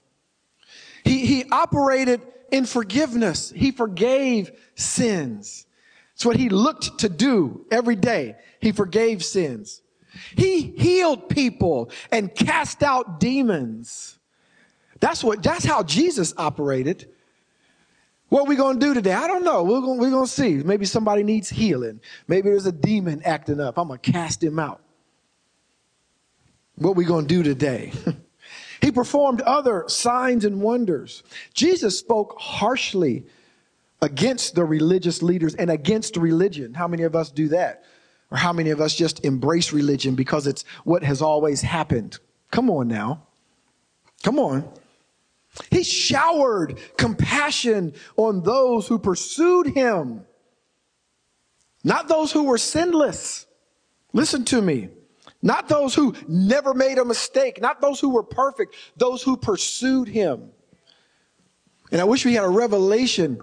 He, 1.03 1.25
he 1.25 1.45
operated 1.51 2.21
in 2.51 2.65
forgiveness. 2.65 3.51
He 3.55 3.71
forgave 3.71 4.51
sins. 4.75 5.65
It's 6.13 6.25
what 6.25 6.35
he 6.35 6.49
looked 6.49 6.99
to 6.99 7.09
do 7.09 7.65
every 7.71 7.95
day. 7.95 8.35
He 8.59 8.71
forgave 8.71 9.23
sins. 9.23 9.81
He 10.35 10.61
healed 10.61 11.29
people 11.29 11.91
and 12.11 12.33
cast 12.33 12.83
out 12.83 13.19
demons. 13.19 14.17
That's 14.99 15.23
what, 15.23 15.41
that's 15.41 15.63
how 15.63 15.83
Jesus 15.83 16.33
operated. 16.37 17.09
What 18.27 18.41
are 18.41 18.49
we 18.49 18.55
going 18.55 18.79
to 18.79 18.85
do 18.85 18.93
today? 18.93 19.13
I 19.13 19.27
don't 19.27 19.43
know. 19.43 19.63
We're 19.63 19.81
going, 19.81 19.99
we're 19.99 20.11
going 20.11 20.25
to 20.25 20.31
see. 20.31 20.55
Maybe 20.55 20.85
somebody 20.85 21.23
needs 21.23 21.49
healing. 21.49 22.01
Maybe 22.27 22.49
there's 22.49 22.65
a 22.65 22.71
demon 22.71 23.21
acting 23.23 23.59
up. 23.59 23.77
I'm 23.77 23.87
going 23.87 23.99
to 23.99 24.11
cast 24.11 24.43
him 24.43 24.59
out. 24.59 24.81
What 26.79 26.95
we 26.95 27.05
going 27.05 27.27
to 27.27 27.35
do 27.35 27.43
today? 27.43 27.93
He 28.81 28.91
performed 28.91 29.41
other 29.41 29.85
signs 29.87 30.45
and 30.45 30.61
wonders. 30.61 31.23
Jesus 31.53 31.99
spoke 31.99 32.35
harshly 32.39 33.25
against 34.01 34.55
the 34.55 34.63
religious 34.63 35.21
leaders 35.21 35.55
and 35.55 35.69
against 35.69 36.15
religion. 36.15 36.73
How 36.73 36.87
many 36.87 37.03
of 37.03 37.15
us 37.15 37.29
do 37.29 37.49
that? 37.49 37.83
Or 38.31 38.37
how 38.37 38.53
many 38.53 38.69
of 38.69 38.79
us 38.79 38.95
just 38.95 39.25
embrace 39.25 39.73
religion 39.73 40.15
because 40.15 40.47
it's 40.47 40.63
what 40.83 41.03
has 41.03 41.21
always 41.21 41.61
happened? 41.61 42.19
Come 42.51 42.69
on 42.69 42.87
now. 42.87 43.23
Come 44.23 44.39
on. 44.39 44.69
He 45.71 45.83
showered 45.83 46.79
compassion 46.95 47.93
on 48.15 48.43
those 48.43 48.87
who 48.87 48.99
pursued 48.99 49.67
him, 49.67 50.25
not 51.83 52.07
those 52.07 52.31
who 52.31 52.43
were 52.43 52.57
sinless. 52.57 53.45
Listen 54.13 54.45
to 54.45 54.61
me. 54.61 54.89
Not 55.41 55.69
those 55.69 55.95
who 55.95 56.15
never 56.27 56.73
made 56.73 56.97
a 56.97 57.05
mistake, 57.05 57.61
not 57.61 57.81
those 57.81 57.99
who 57.99 58.09
were 58.09 58.23
perfect, 58.23 58.75
those 58.97 59.23
who 59.23 59.37
pursued 59.37 60.07
him. 60.07 60.51
And 61.91 62.01
I 62.01 62.03
wish 62.03 62.25
we 62.25 62.33
had 62.33 62.43
a 62.43 62.49
revelation, 62.49 63.39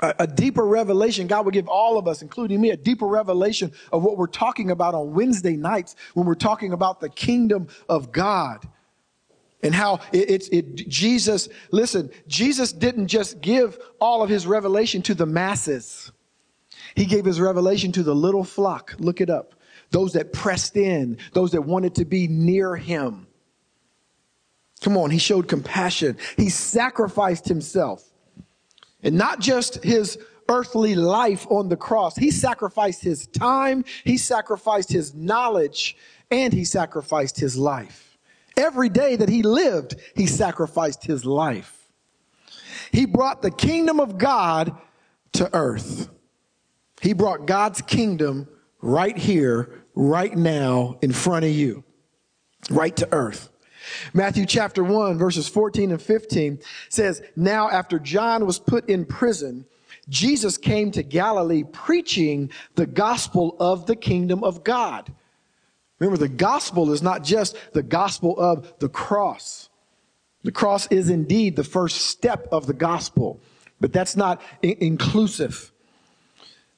a, 0.00 0.14
a, 0.20 0.26
deeper 0.26 0.64
revelation. 0.64 1.26
God 1.26 1.44
would 1.44 1.54
give 1.54 1.68
all 1.68 1.98
of 1.98 2.08
us, 2.08 2.22
including 2.22 2.60
me, 2.60 2.70
a 2.70 2.76
deeper 2.76 3.06
revelation 3.06 3.72
of 3.92 4.02
what 4.02 4.16
we're 4.16 4.26
talking 4.26 4.70
about 4.70 4.94
on 4.94 5.12
Wednesday 5.12 5.56
nights 5.56 5.94
when 6.14 6.26
we're 6.26 6.34
talking 6.34 6.72
about 6.72 7.00
the 7.00 7.10
kingdom 7.10 7.68
of 7.88 8.12
God 8.12 8.66
and 9.62 9.74
how 9.74 10.00
it's 10.12 10.48
it, 10.48 10.80
it, 10.80 10.88
Jesus, 10.88 11.48
listen, 11.70 12.10
Jesus 12.26 12.72
didn't 12.72 13.08
just 13.08 13.40
give 13.40 13.78
all 14.00 14.22
of 14.22 14.30
his 14.30 14.46
revelation 14.46 15.02
to 15.02 15.14
the 15.14 15.26
masses. 15.26 16.12
He 16.94 17.04
gave 17.04 17.24
his 17.24 17.40
revelation 17.40 17.92
to 17.92 18.02
the 18.02 18.14
little 18.14 18.44
flock. 18.44 18.94
Look 18.98 19.20
it 19.20 19.28
up. 19.28 19.55
Those 19.96 20.12
that 20.12 20.30
pressed 20.30 20.76
in, 20.76 21.16
those 21.32 21.52
that 21.52 21.62
wanted 21.62 21.94
to 21.94 22.04
be 22.04 22.28
near 22.28 22.76
him. 22.76 23.26
Come 24.82 24.98
on, 24.98 25.08
he 25.08 25.16
showed 25.16 25.48
compassion. 25.48 26.18
He 26.36 26.50
sacrificed 26.50 27.48
himself. 27.48 28.04
And 29.02 29.16
not 29.16 29.40
just 29.40 29.82
his 29.82 30.18
earthly 30.50 30.96
life 30.96 31.46
on 31.48 31.70
the 31.70 31.78
cross, 31.78 32.14
he 32.14 32.30
sacrificed 32.30 33.02
his 33.02 33.26
time, 33.26 33.86
he 34.04 34.18
sacrificed 34.18 34.92
his 34.92 35.14
knowledge, 35.14 35.96
and 36.30 36.52
he 36.52 36.66
sacrificed 36.66 37.40
his 37.40 37.56
life. 37.56 38.18
Every 38.54 38.90
day 38.90 39.16
that 39.16 39.30
he 39.30 39.42
lived, 39.42 39.96
he 40.14 40.26
sacrificed 40.26 41.04
his 41.04 41.24
life. 41.24 41.90
He 42.92 43.06
brought 43.06 43.40
the 43.40 43.50
kingdom 43.50 44.00
of 44.00 44.18
God 44.18 44.76
to 45.32 45.48
earth. 45.54 46.10
He 47.00 47.14
brought 47.14 47.46
God's 47.46 47.80
kingdom 47.80 48.48
right 48.82 49.16
here, 49.16 49.85
right 49.96 50.36
now, 50.36 50.98
in 51.02 51.12
front 51.12 51.44
of 51.44 51.50
you, 51.50 51.82
right 52.70 52.94
to 52.96 53.08
earth. 53.12 53.48
Matthew 54.12 54.46
chapter 54.46 54.84
1, 54.84 55.18
verses 55.18 55.48
14 55.48 55.90
and 55.90 56.02
15 56.02 56.60
says, 56.88 57.22
Now 57.34 57.68
after 57.70 57.98
John 57.98 58.46
was 58.46 58.58
put 58.58 58.88
in 58.88 59.04
prison, 59.04 59.64
Jesus 60.08 60.58
came 60.58 60.90
to 60.92 61.02
Galilee 61.02 61.64
preaching 61.64 62.50
the 62.74 62.86
gospel 62.86 63.56
of 63.58 63.86
the 63.86 63.96
kingdom 63.96 64.44
of 64.44 64.62
God. 64.62 65.12
Remember, 65.98 66.18
the 66.18 66.28
gospel 66.28 66.92
is 66.92 67.02
not 67.02 67.24
just 67.24 67.56
the 67.72 67.82
gospel 67.82 68.38
of 68.38 68.78
the 68.78 68.88
cross. 68.88 69.68
The 70.42 70.52
cross 70.52 70.86
is 70.88 71.08
indeed 71.08 71.56
the 71.56 71.64
first 71.64 72.02
step 72.02 72.46
of 72.52 72.66
the 72.66 72.74
gospel, 72.74 73.40
but 73.80 73.92
that's 73.92 74.16
not 74.16 74.40
I- 74.62 74.76
inclusive. 74.80 75.72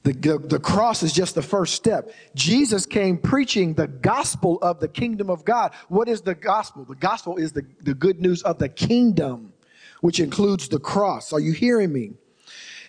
The, 0.05 0.13
the, 0.13 0.39
the, 0.39 0.59
cross 0.61 1.03
is 1.03 1.13
just 1.13 1.35
the 1.35 1.43
first 1.43 1.75
step. 1.75 2.11
Jesus 2.35 2.87
came 2.87 3.19
preaching 3.19 3.75
the 3.75 3.89
gospel 3.89 4.59
of 4.63 4.81
the 4.81 4.89
kingdom 4.89 5.29
of 5.29 5.45
God. 5.45 5.73
What 5.89 6.09
is 6.09 6.21
the 6.21 6.35
gospel? 6.35 6.85
The 6.85 6.95
gospel 6.95 7.37
is 7.37 7.53
the, 7.53 7.67
the 7.83 7.95
good 7.95 8.21
news 8.21 8.43
of 8.43 8.59
the 8.59 8.69
kingdom, 8.69 9.53
which 10.01 10.21
includes 10.21 10.69
the 10.69 10.79
cross. 10.79 11.33
Are 11.33 11.41
you 11.41 11.53
hearing 11.53 11.93
me? 11.93 12.13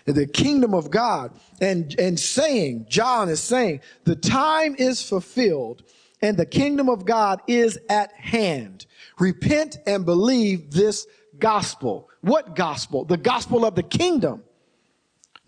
The 0.05 0.27
kingdom 0.27 0.73
of 0.73 0.91
God. 0.91 1.31
And, 1.59 1.93
and 1.99 2.17
saying, 2.19 2.85
John 2.89 3.27
is 3.27 3.41
saying, 3.41 3.81
the 4.05 4.15
time 4.15 4.75
is 4.77 5.01
fulfilled 5.01 5.83
and 6.21 6.37
the 6.37 6.45
kingdom 6.45 6.89
of 6.89 7.05
God 7.05 7.41
is 7.47 7.79
at 7.89 8.11
hand. 8.13 8.85
Repent 9.19 9.77
and 9.85 10.05
believe 10.05 10.71
this 10.71 11.07
gospel. 11.39 12.09
What 12.21 12.55
gospel? 12.55 13.05
The 13.05 13.17
gospel 13.17 13.65
of 13.65 13.75
the 13.75 13.83
kingdom. 13.83 14.43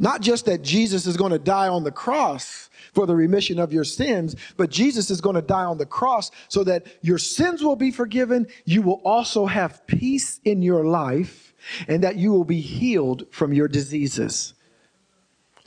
Not 0.02 0.22
just 0.22 0.46
that 0.46 0.64
Jesus 0.64 1.06
is 1.06 1.16
going 1.16 1.32
to 1.32 1.38
die 1.38 1.68
on 1.68 1.84
the 1.84 1.92
cross 1.92 2.72
for 2.92 3.06
the 3.06 3.16
remission 3.16 3.60
of 3.60 3.72
your 3.72 3.84
sins, 3.84 4.36
but 4.58 4.72
Jesus 4.72 5.12
is 5.12 5.22
going 5.22 5.36
to 5.36 5.44
die 5.44 5.64
on 5.64 5.78
the 5.78 5.86
cross 5.86 6.32
so 6.48 6.64
that 6.64 6.88
your 7.04 7.20
sins 7.20 7.64
will 7.64 7.76
be 7.76 7.92
forgiven. 7.92 8.48
You 8.66 8.82
will 8.82 9.00
also 9.06 9.46
have 9.46 9.86
peace 9.86 10.40
in 10.44 10.64
your 10.64 10.84
life 10.86 11.54
and 11.88 12.04
that 12.04 12.16
you 12.16 12.32
will 12.32 12.44
be 12.44 12.62
healed 12.62 13.28
from 13.30 13.54
your 13.54 13.68
diseases. 13.68 14.56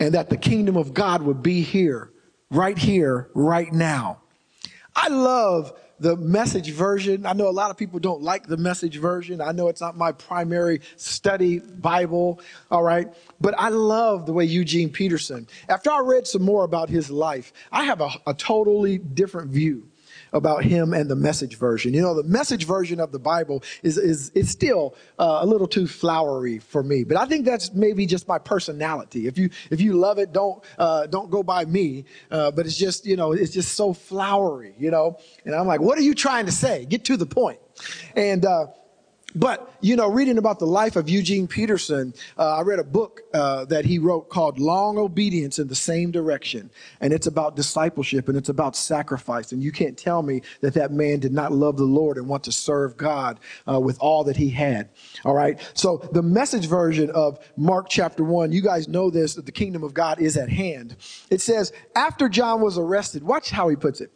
And 0.01 0.15
that 0.15 0.31
the 0.31 0.37
kingdom 0.37 0.77
of 0.77 0.93
God 0.93 1.23
would 1.23 1.41
be 1.41 1.63
here, 1.63 2.11
right 2.51 2.77
here, 2.77 3.31
right 3.35 3.73
now. 3.73 4.21
I 4.97 5.09
love 5.09 5.73
the 5.99 6.17
message 6.17 6.71
version. 6.73 7.27
I 7.27 7.33
know 7.33 7.49
a 7.49 7.51
lot 7.51 7.71
of 7.71 7.77
people 7.77 8.01
don't 8.01 8.23
like 8.23 8.47
the 8.47 8.57
message 8.57 8.99
version. 8.99 9.41
I 9.41 9.53
know 9.53 9.69
it's 9.69 9.81
not 9.81 9.97
my 9.97 10.13
primary 10.13 10.81
study 10.97 11.59
Bible, 11.59 12.41
all 12.71 12.83
right? 12.83 13.09
But 13.41 13.55
I 13.59 13.69
love 13.69 14.27
the 14.27 14.33
way 14.33 14.45
Eugene 14.45 14.91
Peterson, 14.91 15.47
after 15.69 15.91
I 15.91 16.01
read 16.01 16.27
some 16.27 16.43
more 16.43 16.65
about 16.65 16.89
his 16.89 17.11
life, 17.11 17.53
I 17.71 17.85
have 17.85 18.01
a, 18.01 18.11
a 18.27 18.35
totally 18.35 18.99
different 18.99 19.51
view 19.51 19.89
about 20.35 20.65
him 20.65 20.93
and 20.93 21.09
the 21.09 21.17
message 21.17 21.57
version. 21.57 21.95
You 21.95 22.03
know, 22.03 22.15
the 22.15 22.29
message 22.29 22.67
version 22.67 23.01
of 23.01 23.13
the 23.13 23.19
Bible 23.19 23.63
is, 23.83 23.97
is, 23.97 24.31
is 24.31 24.51
still 24.51 24.95
uh, 25.19 25.39
a 25.41 25.47
little 25.47 25.67
too 25.67 25.87
flowery 25.87 26.59
for 26.59 26.83
me, 26.83 27.05
but 27.05 27.17
I 27.17 27.25
think 27.25 27.47
that's 27.47 27.73
maybe 27.73 28.05
just 28.05 28.29
my 28.29 28.39
personality. 28.39 29.27
If 29.27 29.39
you, 29.39 29.49
if 29.71 29.81
you 29.81 29.95
love 29.95 30.19
it, 30.19 30.33
don't, 30.33 30.63
uh, 30.79 31.07
don't 31.07 31.31
go 31.31 31.43
by 31.43 31.65
me. 31.65 32.05
Uh, 32.31 32.51
but 32.51 32.67
it's 32.67 32.77
just, 32.77 33.07
you 33.07 33.17
know, 33.17 33.33
it's 33.33 33.53
just 33.53 33.75
so 33.75 33.93
flowery, 33.93 34.75
you 34.79 34.91
know? 34.91 35.19
And 35.45 35.55
I'm 35.55 35.67
like, 35.67 35.81
what 35.81 35.97
are 35.99 36.03
you 36.03 36.15
trying 36.15 36.47
to 36.47 36.53
say? 36.53 36.85
Get 36.85 37.05
to 37.07 37.17
the 37.17 37.27
point. 37.27 37.61
And, 38.17 38.45
uh, 38.45 38.67
but, 39.35 39.75
you 39.81 39.97
know, 39.97 40.09
reading 40.09 40.39
about 40.39 40.61
the 40.61 40.67
life 40.67 40.95
of 40.95 41.09
Eugene 41.09 41.49
Peterson, 41.49 42.15
uh, 42.39 42.57
I 42.57 42.63
read 42.63 42.79
a 42.79 42.85
book 42.85 43.23
uh, 43.35 43.65
that 43.65 43.85
he 43.85 43.99
wrote 43.99 44.29
called 44.29 44.61
Long 44.61 44.97
Obedience 44.97 45.59
in 45.59 45.67
the 45.67 45.75
Same 45.75 46.13
Direction. 46.13 46.71
And 47.01 47.13
it's 47.13 47.27
about 47.27 47.57
discipleship 47.57 48.29
and 48.29 48.39
it's 48.39 48.49
about 48.49 48.77
sacrifice. 48.77 49.51
And 49.51 49.63
you 49.63 49.73
can't 49.73 49.99
tell 49.99 50.23
me 50.23 50.43
that 50.61 50.75
that 50.75 50.93
man 50.93 51.19
did 51.19 51.33
not 51.33 51.51
love 51.51 51.77
the 51.77 51.85
Lord 51.85 52.17
and 52.17 52.29
want 52.29 52.45
to 52.45 52.53
serve 52.53 52.97
God 52.97 53.41
uh, 53.71 53.81
with 53.81 53.99
all 53.99 54.23
that 54.25 54.37
he 54.37 54.51
had. 54.51 54.91
All 55.25 55.35
right. 55.35 55.59
So 55.75 56.09
the 56.13 56.23
message 56.23 56.67
version 56.67 57.11
of 57.11 57.41
Mark 57.57 57.89
chapter 57.89 58.23
1, 58.23 58.53
you 58.53 58.63
guys 58.63 58.87
know 58.87 59.11
this, 59.11 59.35
that 59.35 59.47
the 59.47 59.53
kingdom 59.53 59.83
of 59.83 59.95
God 59.95 60.21
is 60.21 60.37
at 60.37 60.49
hand. 60.49 60.97
It 61.31 61.41
says, 61.41 61.73
after 61.97 62.29
John 62.29 62.61
was 62.61 62.79
arrested, 62.79 63.25
watch 63.25 63.51
how 63.51 63.69
he 63.69 63.75
puts 63.75 64.01
it. 64.01 64.13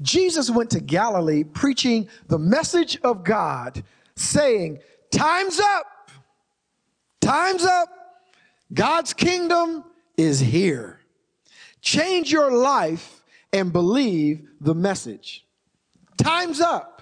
Jesus 0.00 0.50
went 0.50 0.70
to 0.70 0.80
Galilee 0.80 1.44
preaching 1.44 2.08
the 2.28 2.38
message 2.38 2.98
of 3.02 3.24
God 3.24 3.82
saying, 4.16 4.80
Time's 5.10 5.60
up. 5.60 6.10
Time's 7.20 7.64
up. 7.64 7.88
God's 8.72 9.12
kingdom 9.12 9.84
is 10.16 10.40
here. 10.40 10.98
Change 11.80 12.32
your 12.32 12.50
life 12.50 13.22
and 13.52 13.72
believe 13.72 14.48
the 14.60 14.74
message. 14.74 15.46
Time's 16.16 16.60
up. 16.60 16.92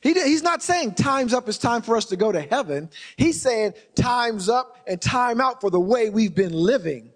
He, 0.00 0.12
he's 0.12 0.42
not 0.42 0.62
saying 0.62 0.94
time's 0.94 1.32
up, 1.32 1.48
it's 1.48 1.56
time 1.56 1.80
for 1.80 1.96
us 1.96 2.04
to 2.06 2.16
go 2.16 2.30
to 2.30 2.42
heaven. 2.42 2.90
He's 3.16 3.40
saying 3.40 3.72
time's 3.94 4.50
up 4.50 4.76
and 4.86 5.00
time 5.00 5.40
out 5.40 5.62
for 5.62 5.70
the 5.70 5.80
way 5.80 6.10
we've 6.10 6.34
been 6.34 6.52
living 6.52 7.10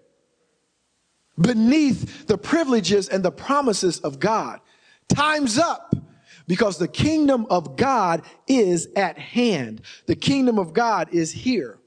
beneath 1.39 2.25
the 2.25 2.37
privileges 2.37 3.07
and 3.07 3.23
the 3.23 3.31
promises 3.31 3.99
of 3.99 4.19
God. 4.19 4.59
Time's 5.07 5.59
up 5.59 5.95
because 6.49 6.79
the 6.79 6.87
kingdom 6.87 7.45
of 7.51 7.77
God 7.77 8.23
is 8.47 8.89
at 8.95 9.19
hand. 9.19 9.83
The 10.07 10.15
kingdom 10.15 10.57
of 10.57 10.73
God 10.73 11.09
is 11.13 11.31
here. 11.31 11.79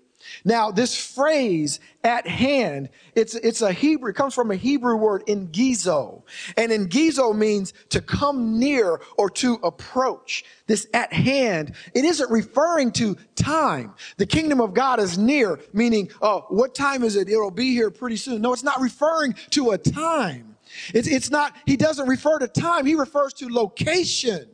Now, 0.44 0.70
this 0.70 0.96
phrase 0.96 1.81
at 2.05 2.29
hand, 2.29 2.88
it's, 3.16 3.35
it's 3.35 3.61
a 3.61 3.72
Hebrew, 3.72 4.11
it 4.11 4.14
comes 4.14 4.35
from 4.35 4.53
a 4.53 4.55
Hebrew 4.55 4.94
word 4.94 5.27
engizo. 5.27 6.22
And 6.57 6.70
engizo 6.70 7.37
means 7.37 7.75
to 7.88 8.01
come 8.01 8.57
near 8.57 9.01
or 9.18 9.29
to 9.31 9.55
approach. 9.64 10.44
This 10.68 10.87
at 10.94 11.12
hand, 11.12 11.75
it 11.92 12.05
isn't 12.05 12.31
referring 12.31 12.92
to 12.92 13.16
time. 13.35 13.94
The 14.16 14.27
kingdom 14.27 14.61
of 14.61 14.75
God 14.75 15.01
is 15.01 15.18
near, 15.18 15.59
meaning, 15.72 16.09
oh, 16.22 16.46
what 16.51 16.72
time 16.72 17.03
is 17.03 17.16
it? 17.16 17.29
It'll 17.29 17.51
be 17.51 17.72
here 17.72 17.90
pretty 17.90 18.16
soon. 18.16 18.42
No, 18.42 18.53
it's 18.53 18.62
not 18.62 18.81
referring 18.81 19.35
to 19.51 19.72
a 19.72 19.79
time. 19.79 20.57
It's, 20.94 21.09
it's 21.09 21.31
not, 21.31 21.55
he 21.66 21.77
doesn't 21.77 22.09
refer 22.09 22.38
to 22.38 22.46
time, 22.46 22.87
he 22.87 22.94
refers 22.94 23.33
to 23.35 23.48
location. 23.48 24.51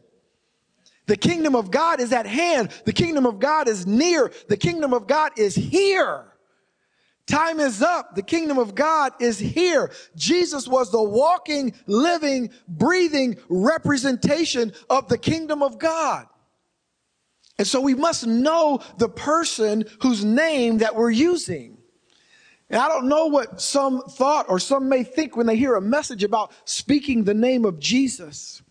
The 1.08 1.16
kingdom 1.16 1.56
of 1.56 1.70
God 1.70 2.00
is 2.00 2.12
at 2.12 2.26
hand. 2.26 2.70
The 2.84 2.92
kingdom 2.92 3.24
of 3.24 3.40
God 3.40 3.66
is 3.66 3.86
near. 3.86 4.30
The 4.48 4.58
kingdom 4.58 4.92
of 4.92 5.06
God 5.06 5.32
is 5.38 5.54
here. 5.54 6.26
Time 7.26 7.60
is 7.60 7.80
up. 7.82 8.14
The 8.14 8.22
kingdom 8.22 8.58
of 8.58 8.74
God 8.74 9.12
is 9.18 9.38
here. 9.38 9.90
Jesus 10.16 10.68
was 10.68 10.92
the 10.92 11.02
walking, 11.02 11.74
living, 11.86 12.50
breathing 12.68 13.38
representation 13.48 14.72
of 14.90 15.08
the 15.08 15.16
kingdom 15.16 15.62
of 15.62 15.78
God. 15.78 16.26
And 17.56 17.66
so 17.66 17.80
we 17.80 17.94
must 17.94 18.26
know 18.26 18.80
the 18.98 19.08
person 19.08 19.84
whose 20.02 20.24
name 20.24 20.78
that 20.78 20.94
we're 20.94 21.10
using. 21.10 21.78
And 22.68 22.82
I 22.82 22.88
don't 22.88 23.08
know 23.08 23.26
what 23.26 23.62
some 23.62 24.02
thought 24.02 24.46
or 24.50 24.58
some 24.58 24.90
may 24.90 25.04
think 25.04 25.36
when 25.36 25.46
they 25.46 25.56
hear 25.56 25.74
a 25.74 25.80
message 25.80 26.22
about 26.22 26.52
speaking 26.66 27.24
the 27.24 27.32
name 27.32 27.64
of 27.64 27.78
Jesus. 27.78 28.62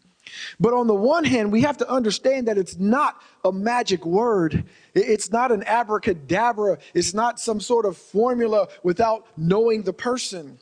But 0.59 0.73
on 0.73 0.87
the 0.87 0.95
one 0.95 1.23
hand, 1.23 1.51
we 1.51 1.61
have 1.61 1.77
to 1.77 1.89
understand 1.89 2.47
that 2.47 2.57
it's 2.57 2.77
not 2.77 3.21
a 3.43 3.51
magic 3.51 4.05
word. 4.05 4.65
It's 4.93 5.31
not 5.31 5.51
an 5.51 5.63
abracadabra. 5.63 6.79
It's 6.93 7.13
not 7.13 7.39
some 7.39 7.59
sort 7.59 7.85
of 7.85 7.97
formula 7.97 8.67
without 8.83 9.27
knowing 9.37 9.83
the 9.83 9.93
person. 9.93 10.59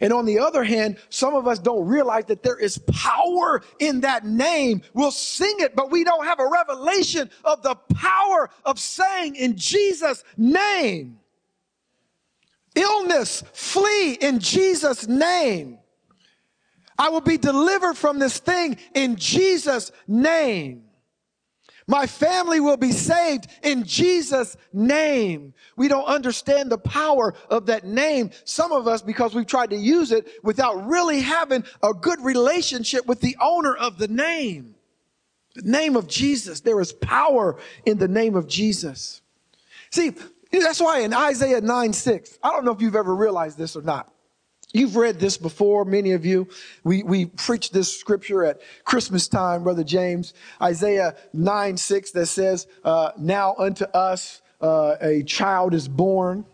And 0.00 0.12
on 0.12 0.24
the 0.24 0.38
other 0.38 0.64
hand, 0.64 0.98
some 1.08 1.34
of 1.34 1.46
us 1.46 1.58
don't 1.58 1.86
realize 1.86 2.26
that 2.26 2.42
there 2.42 2.58
is 2.58 2.78
power 2.92 3.62
in 3.78 4.00
that 4.00 4.24
name. 4.24 4.82
We'll 4.92 5.10
sing 5.10 5.56
it, 5.58 5.74
but 5.74 5.90
we 5.90 6.04
don't 6.04 6.24
have 6.24 6.40
a 6.40 6.48
revelation 6.48 7.30
of 7.44 7.62
the 7.62 7.74
power 7.94 8.50
of 8.64 8.78
saying 8.78 9.36
in 9.36 9.56
Jesus' 9.56 10.24
name. 10.36 11.18
Illness, 12.74 13.42
flee 13.52 14.14
in 14.14 14.40
Jesus' 14.40 15.06
name. 15.06 15.78
I 16.98 17.08
will 17.08 17.20
be 17.20 17.38
delivered 17.38 17.94
from 17.94 18.18
this 18.18 18.38
thing 18.38 18.78
in 18.94 19.16
Jesus' 19.16 19.92
name. 20.06 20.84
My 21.86 22.06
family 22.06 22.60
will 22.60 22.78
be 22.78 22.92
saved 22.92 23.46
in 23.62 23.84
Jesus' 23.84 24.56
name. 24.72 25.52
We 25.76 25.88
don't 25.88 26.06
understand 26.06 26.70
the 26.70 26.78
power 26.78 27.34
of 27.50 27.66
that 27.66 27.84
name. 27.84 28.30
Some 28.44 28.72
of 28.72 28.88
us, 28.88 29.02
because 29.02 29.34
we've 29.34 29.46
tried 29.46 29.70
to 29.70 29.76
use 29.76 30.10
it 30.10 30.26
without 30.42 30.86
really 30.86 31.20
having 31.20 31.64
a 31.82 31.92
good 31.92 32.20
relationship 32.22 33.06
with 33.06 33.20
the 33.20 33.36
owner 33.40 33.74
of 33.74 33.98
the 33.98 34.08
name. 34.08 34.74
The 35.54 35.70
name 35.70 35.96
of 35.96 36.08
Jesus. 36.08 36.60
There 36.60 36.80
is 36.80 36.92
power 36.92 37.58
in 37.84 37.98
the 37.98 38.08
name 38.08 38.34
of 38.34 38.48
Jesus. 38.48 39.20
See, 39.90 40.12
that's 40.50 40.80
why 40.80 41.00
in 41.00 41.12
Isaiah 41.12 41.60
9 41.60 41.92
6, 41.92 42.38
I 42.42 42.50
don't 42.50 42.64
know 42.64 42.72
if 42.72 42.80
you've 42.80 42.96
ever 42.96 43.14
realized 43.14 43.58
this 43.58 43.76
or 43.76 43.82
not. 43.82 44.13
You've 44.74 44.96
read 44.96 45.20
this 45.20 45.38
before, 45.38 45.84
many 45.84 46.12
of 46.12 46.26
you. 46.26 46.48
We, 46.82 47.04
we 47.04 47.26
preached 47.26 47.72
this 47.72 47.96
scripture 47.96 48.44
at 48.44 48.60
Christmas 48.84 49.28
time, 49.28 49.62
Brother 49.62 49.84
James. 49.84 50.34
Isaiah 50.60 51.14
9, 51.32 51.76
6 51.76 52.10
that 52.10 52.26
says, 52.26 52.66
uh, 52.82 53.12
Now 53.16 53.54
unto 53.56 53.84
us 53.84 54.42
uh, 54.60 54.96
a 55.00 55.22
child 55.22 55.74
is 55.74 55.86
born 55.86 56.44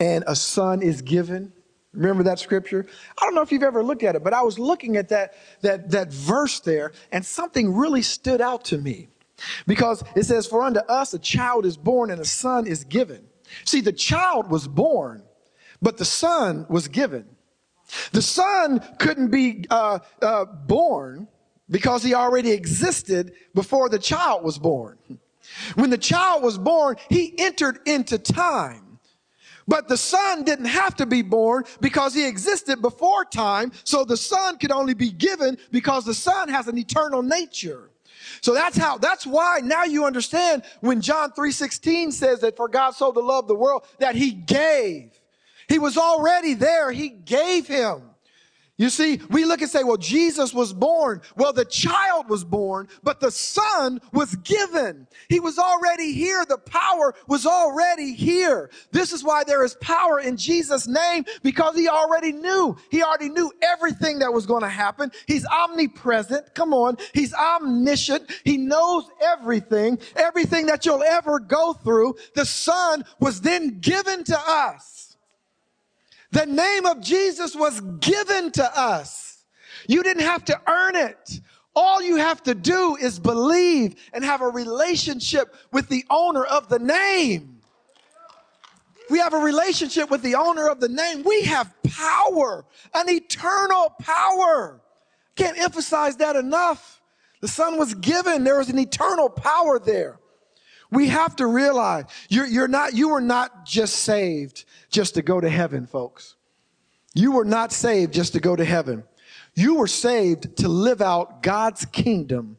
and 0.00 0.24
a 0.26 0.34
son 0.34 0.80
is 0.80 1.02
given. 1.02 1.52
Remember 1.92 2.22
that 2.22 2.38
scripture? 2.38 2.86
I 3.20 3.26
don't 3.26 3.34
know 3.34 3.42
if 3.42 3.52
you've 3.52 3.62
ever 3.62 3.82
looked 3.82 4.04
at 4.04 4.16
it, 4.16 4.24
but 4.24 4.32
I 4.32 4.40
was 4.40 4.58
looking 4.58 4.96
at 4.96 5.10
that, 5.10 5.34
that, 5.60 5.90
that 5.90 6.10
verse 6.10 6.60
there 6.60 6.92
and 7.12 7.26
something 7.26 7.76
really 7.76 8.00
stood 8.00 8.40
out 8.40 8.64
to 8.66 8.78
me. 8.78 9.08
Because 9.66 10.02
it 10.16 10.24
says, 10.24 10.46
For 10.46 10.62
unto 10.62 10.80
us 10.80 11.12
a 11.12 11.18
child 11.18 11.66
is 11.66 11.76
born 11.76 12.10
and 12.10 12.22
a 12.22 12.24
son 12.24 12.66
is 12.66 12.84
given. 12.84 13.26
See, 13.66 13.82
the 13.82 13.92
child 13.92 14.50
was 14.50 14.66
born, 14.66 15.24
but 15.82 15.98
the 15.98 16.06
son 16.06 16.64
was 16.70 16.88
given. 16.88 17.26
The 18.12 18.22
son 18.22 18.80
couldn't 18.98 19.30
be 19.30 19.64
uh, 19.70 20.00
uh, 20.22 20.44
born 20.44 21.28
because 21.68 22.02
he 22.02 22.14
already 22.14 22.50
existed 22.50 23.32
before 23.54 23.88
the 23.88 23.98
child 23.98 24.44
was 24.44 24.58
born. 24.58 24.98
When 25.74 25.90
the 25.90 25.98
child 25.98 26.42
was 26.42 26.58
born, 26.58 26.96
he 27.08 27.34
entered 27.38 27.80
into 27.86 28.18
time. 28.18 28.98
But 29.68 29.86
the 29.86 29.96
son 29.96 30.42
didn't 30.42 30.66
have 30.66 30.96
to 30.96 31.06
be 31.06 31.22
born 31.22 31.64
because 31.80 32.12
he 32.12 32.26
existed 32.26 32.82
before 32.82 33.24
time. 33.24 33.70
So 33.84 34.04
the 34.04 34.16
son 34.16 34.58
could 34.58 34.72
only 34.72 34.94
be 34.94 35.10
given 35.10 35.58
because 35.70 36.04
the 36.04 36.14
son 36.14 36.48
has 36.48 36.66
an 36.66 36.76
eternal 36.76 37.22
nature. 37.22 37.90
So 38.40 38.54
that's 38.54 38.76
how, 38.76 38.98
that's 38.98 39.26
why 39.26 39.60
now 39.62 39.84
you 39.84 40.04
understand 40.04 40.62
when 40.80 41.00
John 41.00 41.30
3.16 41.32 42.12
says 42.12 42.40
that 42.40 42.56
for 42.56 42.68
God 42.68 42.92
so 42.92 43.12
to 43.12 43.20
love 43.20 43.46
the 43.46 43.54
world 43.54 43.84
that 43.98 44.14
he 44.14 44.32
gave. 44.32 45.19
He 45.70 45.78
was 45.78 45.96
already 45.96 46.54
there. 46.54 46.90
He 46.90 47.08
gave 47.08 47.68
him. 47.68 48.02
You 48.76 48.88
see, 48.88 49.20
we 49.28 49.44
look 49.44 49.60
and 49.60 49.70
say, 49.70 49.84
well, 49.84 49.98
Jesus 49.98 50.52
was 50.52 50.72
born. 50.72 51.20
Well, 51.36 51.52
the 51.52 51.66
child 51.66 52.28
was 52.30 52.44
born, 52.44 52.88
but 53.02 53.20
the 53.20 53.30
son 53.30 54.00
was 54.12 54.34
given. 54.36 55.06
He 55.28 55.38
was 55.38 55.58
already 55.58 56.12
here. 56.12 56.44
The 56.44 56.58
power 56.58 57.14
was 57.28 57.44
already 57.44 58.14
here. 58.14 58.70
This 58.90 59.12
is 59.12 59.22
why 59.22 59.44
there 59.44 59.62
is 59.64 59.74
power 59.82 60.18
in 60.18 60.38
Jesus' 60.38 60.88
name 60.88 61.26
because 61.42 61.76
he 61.76 61.88
already 61.88 62.32
knew. 62.32 62.74
He 62.90 63.02
already 63.02 63.28
knew 63.28 63.52
everything 63.62 64.18
that 64.20 64.32
was 64.32 64.46
going 64.46 64.62
to 64.62 64.68
happen. 64.68 65.12
He's 65.26 65.46
omnipresent. 65.46 66.54
Come 66.54 66.72
on. 66.72 66.96
He's 67.12 67.34
omniscient. 67.34 68.30
He 68.44 68.56
knows 68.56 69.04
everything, 69.20 69.98
everything 70.16 70.66
that 70.66 70.84
you'll 70.86 71.04
ever 71.04 71.38
go 71.38 71.74
through. 71.74 72.16
The 72.34 72.46
son 72.46 73.04
was 73.20 73.42
then 73.42 73.78
given 73.78 74.24
to 74.24 74.38
us. 74.40 74.99
The 76.32 76.46
name 76.46 76.86
of 76.86 77.00
Jesus 77.00 77.56
was 77.56 77.80
given 78.00 78.52
to 78.52 78.78
us. 78.78 79.44
You 79.88 80.02
didn't 80.02 80.22
have 80.22 80.44
to 80.46 80.60
earn 80.68 80.96
it. 80.96 81.40
All 81.74 82.02
you 82.02 82.16
have 82.16 82.42
to 82.44 82.54
do 82.54 82.96
is 82.96 83.18
believe 83.18 83.96
and 84.12 84.24
have 84.24 84.40
a 84.40 84.48
relationship 84.48 85.54
with 85.72 85.88
the 85.88 86.04
owner 86.10 86.44
of 86.44 86.68
the 86.68 86.78
name. 86.78 87.60
We 89.08 89.18
have 89.18 89.34
a 89.34 89.38
relationship 89.38 90.08
with 90.08 90.22
the 90.22 90.36
owner 90.36 90.68
of 90.68 90.78
the 90.78 90.88
name. 90.88 91.24
We 91.24 91.42
have 91.42 91.74
power, 91.82 92.64
an 92.94 93.10
eternal 93.10 93.94
power. 94.00 94.80
Can't 95.34 95.58
emphasize 95.58 96.16
that 96.18 96.36
enough. 96.36 97.00
The 97.40 97.48
Son 97.48 97.76
was 97.76 97.94
given. 97.94 98.44
There 98.44 98.58
was 98.58 98.68
an 98.68 98.78
eternal 98.78 99.28
power 99.28 99.80
there. 99.80 100.19
We 100.90 101.08
have 101.08 101.36
to 101.36 101.46
realize 101.46 102.04
you're, 102.28 102.46
you're 102.46 102.68
not, 102.68 102.94
you 102.94 103.10
were 103.10 103.20
not 103.20 103.64
just 103.64 103.96
saved 103.96 104.64
just 104.90 105.14
to 105.14 105.22
go 105.22 105.40
to 105.40 105.48
heaven, 105.48 105.86
folks. 105.86 106.34
You 107.14 107.32
were 107.32 107.44
not 107.44 107.72
saved 107.72 108.12
just 108.12 108.32
to 108.32 108.40
go 108.40 108.56
to 108.56 108.64
heaven. 108.64 109.04
You 109.54 109.76
were 109.76 109.86
saved 109.86 110.56
to 110.58 110.68
live 110.68 111.00
out 111.00 111.42
God's 111.42 111.84
kingdom 111.84 112.56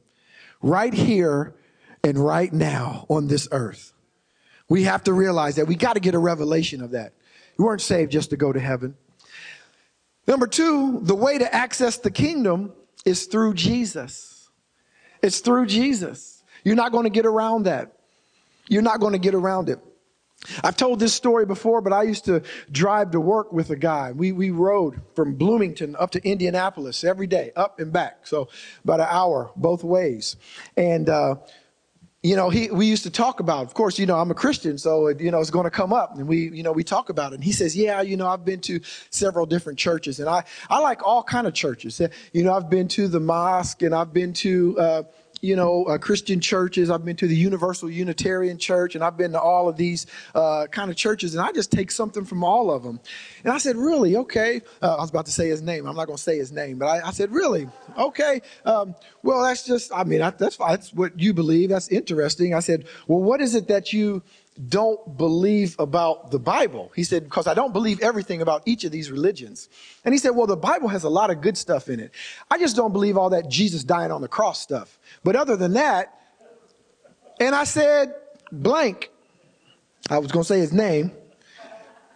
right 0.62 0.94
here 0.94 1.56
and 2.04 2.18
right 2.18 2.52
now 2.52 3.06
on 3.10 3.28
this 3.28 3.48
earth. 3.52 3.94
We 4.70 4.84
have 4.84 5.04
to 5.04 5.14
realize 5.14 5.56
that 5.56 5.68
we 5.68 5.76
got 5.76 5.94
to 5.94 6.00
get 6.00 6.16
a 6.16 6.20
revelation 6.20 6.82
of 6.82 6.92
that. 6.92 7.14
You 7.58 7.66
weren't 7.66 7.82
saved 7.82 8.12
just 8.12 8.30
to 8.30 8.38
go 8.38 8.54
to 8.54 8.60
heaven. 8.60 8.96
Number 10.28 10.48
two, 10.48 11.00
the 11.02 11.16
way 11.16 11.38
to 11.38 11.54
access 11.54 11.98
the 11.98 12.12
kingdom 12.12 12.72
is 13.06 13.26
through 13.26 13.56
Jesus. 13.56 14.50
It's 15.22 15.40
through 15.40 15.66
Jesus. 15.66 16.44
You're 16.64 16.76
not 16.76 16.92
going 16.92 17.04
to 17.04 17.10
get 17.10 17.26
around 17.26 17.64
that. 17.64 17.94
You're 18.72 18.82
not 18.82 19.02
going 19.02 19.12
to 19.12 19.20
get 19.20 19.36
around 19.36 19.68
it. 19.68 19.80
I've 20.64 20.78
told 20.78 21.02
this 21.02 21.14
story 21.14 21.46
before, 21.46 21.82
but 21.82 21.92
I 21.92 22.04
used 22.04 22.24
to 22.26 22.42
drive 22.72 23.12
to 23.12 23.20
work 23.20 23.52
with 23.52 23.70
a 23.70 23.76
guy. 23.76 24.14
We, 24.14 24.32
we 24.32 24.50
rode 24.50 25.02
from 25.14 25.36
Bloomington 25.36 25.94
up 26.00 26.12
to 26.12 26.26
Indianapolis 26.26 27.04
every 27.04 27.28
day, 27.28 27.52
up 27.58 27.82
and 27.82 27.92
back. 27.92 28.26
So 28.26 28.48
about 28.86 29.02
an 29.02 29.08
hour 29.10 29.52
both 29.58 29.84
ways. 29.84 30.38
And, 30.78 31.10
uh, 31.10 31.36
you 32.24 32.38
know, 32.38 32.50
he, 32.50 32.72
we 32.72 32.86
used 32.86 33.04
to 33.04 33.10
talk 33.10 33.42
about, 33.42 33.66
of 33.66 33.74
course, 33.74 34.00
you 34.00 34.06
know, 34.06 34.18
I'm 34.18 34.32
a 34.32 34.36
Christian, 34.36 34.78
so, 34.78 35.08
it, 35.08 35.20
you 35.20 35.32
know, 35.32 35.42
it's 35.42 35.50
going 35.50 35.66
to 35.66 35.72
come 35.72 35.92
up 35.92 36.18
and 36.18 36.26
we, 36.28 36.50
you 36.52 36.64
know, 36.64 36.72
we 36.72 36.84
talk 36.84 37.10
about 37.10 37.34
it. 37.34 37.36
And 37.36 37.44
he 37.44 37.52
says, 37.52 37.76
yeah, 37.76 38.02
you 38.02 38.16
know, 38.16 38.28
I've 38.28 38.46
been 38.46 38.62
to 38.62 38.80
several 39.10 39.46
different 39.46 39.80
churches 39.80 40.22
and 40.22 40.30
I, 40.30 40.46
I 40.70 40.80
like 40.80 41.06
all 41.06 41.24
kind 41.24 41.46
of 41.46 41.54
churches. 41.54 42.02
You 42.32 42.44
know, 42.44 42.54
I've 42.54 42.70
been 42.70 42.88
to 42.90 43.10
the 43.10 43.20
mosque 43.20 43.82
and 43.82 43.94
I've 43.94 44.14
been 44.14 44.32
to, 44.34 44.80
uh, 44.80 45.04
you 45.42 45.56
know, 45.56 45.86
uh, 45.86 45.98
Christian 45.98 46.40
churches. 46.40 46.90
I've 46.90 47.04
been 47.04 47.16
to 47.18 47.28
the 47.28 47.36
Universal 47.36 47.90
Unitarian 47.90 48.58
Church, 48.58 48.96
and 48.96 49.04
I've 49.04 49.18
been 49.18 49.32
to 49.34 49.42
all 49.42 49.68
of 49.68 49.76
these 49.76 50.06
uh, 50.36 50.68
kind 50.72 50.90
of 50.90 50.96
churches, 50.96 51.36
and 51.36 51.44
I 51.44 51.52
just 51.52 51.72
take 51.72 51.92
something 51.92 52.24
from 52.24 52.44
all 52.44 52.72
of 52.72 52.84
them. 52.84 53.00
And 53.44 53.52
I 53.52 53.58
said, 53.58 53.76
really? 53.76 54.16
Okay. 54.16 54.62
Uh, 54.82 54.96
I 54.96 55.02
was 55.02 55.10
about 55.10 55.26
to 55.26 55.32
say 55.32 55.50
his 55.50 55.62
name. 55.62 55.86
I'm 55.88 55.96
not 55.96 56.06
going 56.06 56.18
to 56.18 56.24
say 56.24 56.38
his 56.38 56.52
name, 56.52 56.78
but 56.78 56.86
I, 56.86 57.08
I 57.08 57.12
said, 57.12 57.32
really? 57.32 57.68
Okay. 57.98 58.42
Um, 58.66 58.96
well, 59.24 59.42
that's 59.44 59.66
just, 59.66 59.92
I 59.94 60.04
mean, 60.04 60.22
I, 60.22 60.30
that's, 60.30 60.58
that's 60.58 60.94
what 60.94 61.20
you 61.20 61.34
believe. 61.34 61.70
That's 61.70 61.88
interesting. 61.90 62.54
I 62.54 62.60
said, 62.60 62.86
well, 63.08 63.22
what 63.22 63.42
is 63.42 63.56
it 63.56 63.68
that 63.68 63.94
you 63.94 64.24
don't 64.68 65.18
believe 65.18 65.76
about 65.80 66.32
the 66.32 66.40
Bible. 66.40 66.92
He 66.96 67.04
said, 67.04 67.24
because 67.24 67.48
I 67.48 67.54
don't 67.54 67.72
believe 67.72 68.02
everything 68.02 68.42
about 68.42 68.64
each 68.66 68.84
of 68.84 68.92
these 68.92 69.10
religions. 69.10 69.70
And 70.04 70.14
he 70.14 70.18
said, 70.18 70.32
well, 70.32 70.48
the 70.48 70.58
Bible 70.58 70.90
has 70.90 71.04
a 71.04 71.10
lot 71.10 71.30
of 71.30 71.42
good 71.42 71.58
stuff 71.58 71.90
in 71.90 72.00
it. 72.00 72.12
I 72.50 72.58
just 72.58 72.76
don't 72.76 72.92
believe 72.92 73.18
all 73.18 73.30
that 73.30 73.50
Jesus 73.50 73.84
dying 73.84 74.12
on 74.12 74.22
the 74.22 74.28
cross 74.28 74.60
stuff. 74.60 75.00
But 75.24 75.36
other 75.36 75.56
than 75.56 75.74
that, 75.74 76.20
and 77.40 77.56
I 77.56 77.64
said, 77.64 78.14
blank. 78.52 79.10
I 80.10 80.18
was 80.18 80.32
going 80.32 80.44
to 80.44 80.48
say 80.48 80.60
his 80.60 80.74
name. 80.74 81.12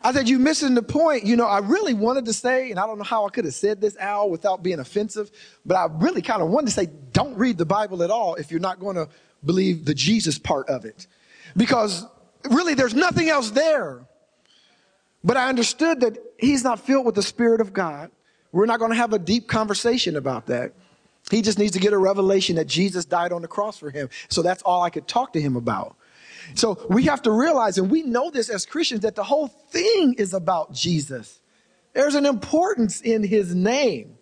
I 0.04 0.14
said, 0.14 0.30
You're 0.30 0.40
missing 0.40 0.76
the 0.76 0.84
point. 0.84 1.26
You 1.26 1.36
know, 1.36 1.48
I 1.48 1.60
really 1.60 1.96
wanted 1.96 2.26
to 2.26 2.34
say, 2.34 2.70
and 2.70 2.80
I 2.80 2.86
don't 2.86 3.00
know 3.00 3.04
how 3.04 3.26
I 3.26 3.30
could 3.30 3.46
have 3.46 3.56
said 3.56 3.82
this, 3.82 3.98
Al, 3.98 4.30
without 4.30 4.62
being 4.62 4.80
offensive, 4.80 5.32
but 5.66 5.76
I 5.76 5.88
really 5.90 6.22
kind 6.22 6.44
of 6.44 6.50
wanted 6.50 6.68
to 6.68 6.74
say, 6.74 6.90
don't 7.12 7.36
read 7.38 7.58
the 7.58 7.66
Bible 7.66 8.04
at 8.04 8.12
all 8.12 8.36
if 8.36 8.52
you're 8.52 8.60
not 8.60 8.80
going 8.80 8.98
to 8.98 9.10
believe 9.44 9.86
the 9.86 9.96
Jesus 9.96 10.38
part 10.38 10.70
of 10.70 10.86
it. 10.86 11.08
Because 11.58 12.06
really 12.50 12.74
there's 12.74 12.94
nothing 12.94 13.30
else 13.30 13.52
there. 13.52 14.06
But 15.24 15.38
I 15.38 15.50
understood 15.50 16.02
that 16.02 16.18
he's 16.38 16.64
not 16.64 16.80
filled 16.80 17.06
with 17.06 17.16
the 17.16 17.24
Spirit 17.24 17.62
of 17.62 17.74
God. 17.74 18.12
We're 18.52 18.68
not 18.68 18.80
going 18.80 18.92
to 18.92 18.98
have 18.98 19.12
a 19.12 19.20
deep 19.20 19.48
conversation 19.48 20.16
about 20.16 20.46
that. 20.48 20.74
He 21.32 21.42
just 21.42 21.58
needs 21.58 21.72
to 21.72 21.80
get 21.80 21.94
a 21.94 21.98
revelation 21.98 22.58
that 22.58 22.68
Jesus 22.68 23.06
died 23.06 23.32
on 23.32 23.42
the 23.42 23.48
cross 23.48 23.78
for 23.80 23.90
him. 23.90 24.10
So 24.30 24.42
that's 24.42 24.62
all 24.62 24.84
I 24.84 24.92
could 24.92 25.08
talk 25.08 25.34
to 25.34 25.42
him 25.42 25.56
about. 25.56 25.96
So 26.54 26.86
we 26.90 27.04
have 27.04 27.24
to 27.24 27.32
realize, 27.32 27.80
and 27.80 27.90
we 27.90 28.04
know 28.04 28.30
this 28.30 28.50
as 28.50 28.66
Christians, 28.66 29.02
that 29.02 29.16
the 29.16 29.24
whole 29.24 29.48
thing 29.48 30.14
is 30.14 30.34
about 30.34 30.74
Jesus. 30.74 31.40
There's 31.94 32.14
an 32.14 32.26
importance 32.26 33.02
in 33.02 33.24
his 33.24 33.56
name. 33.56 34.15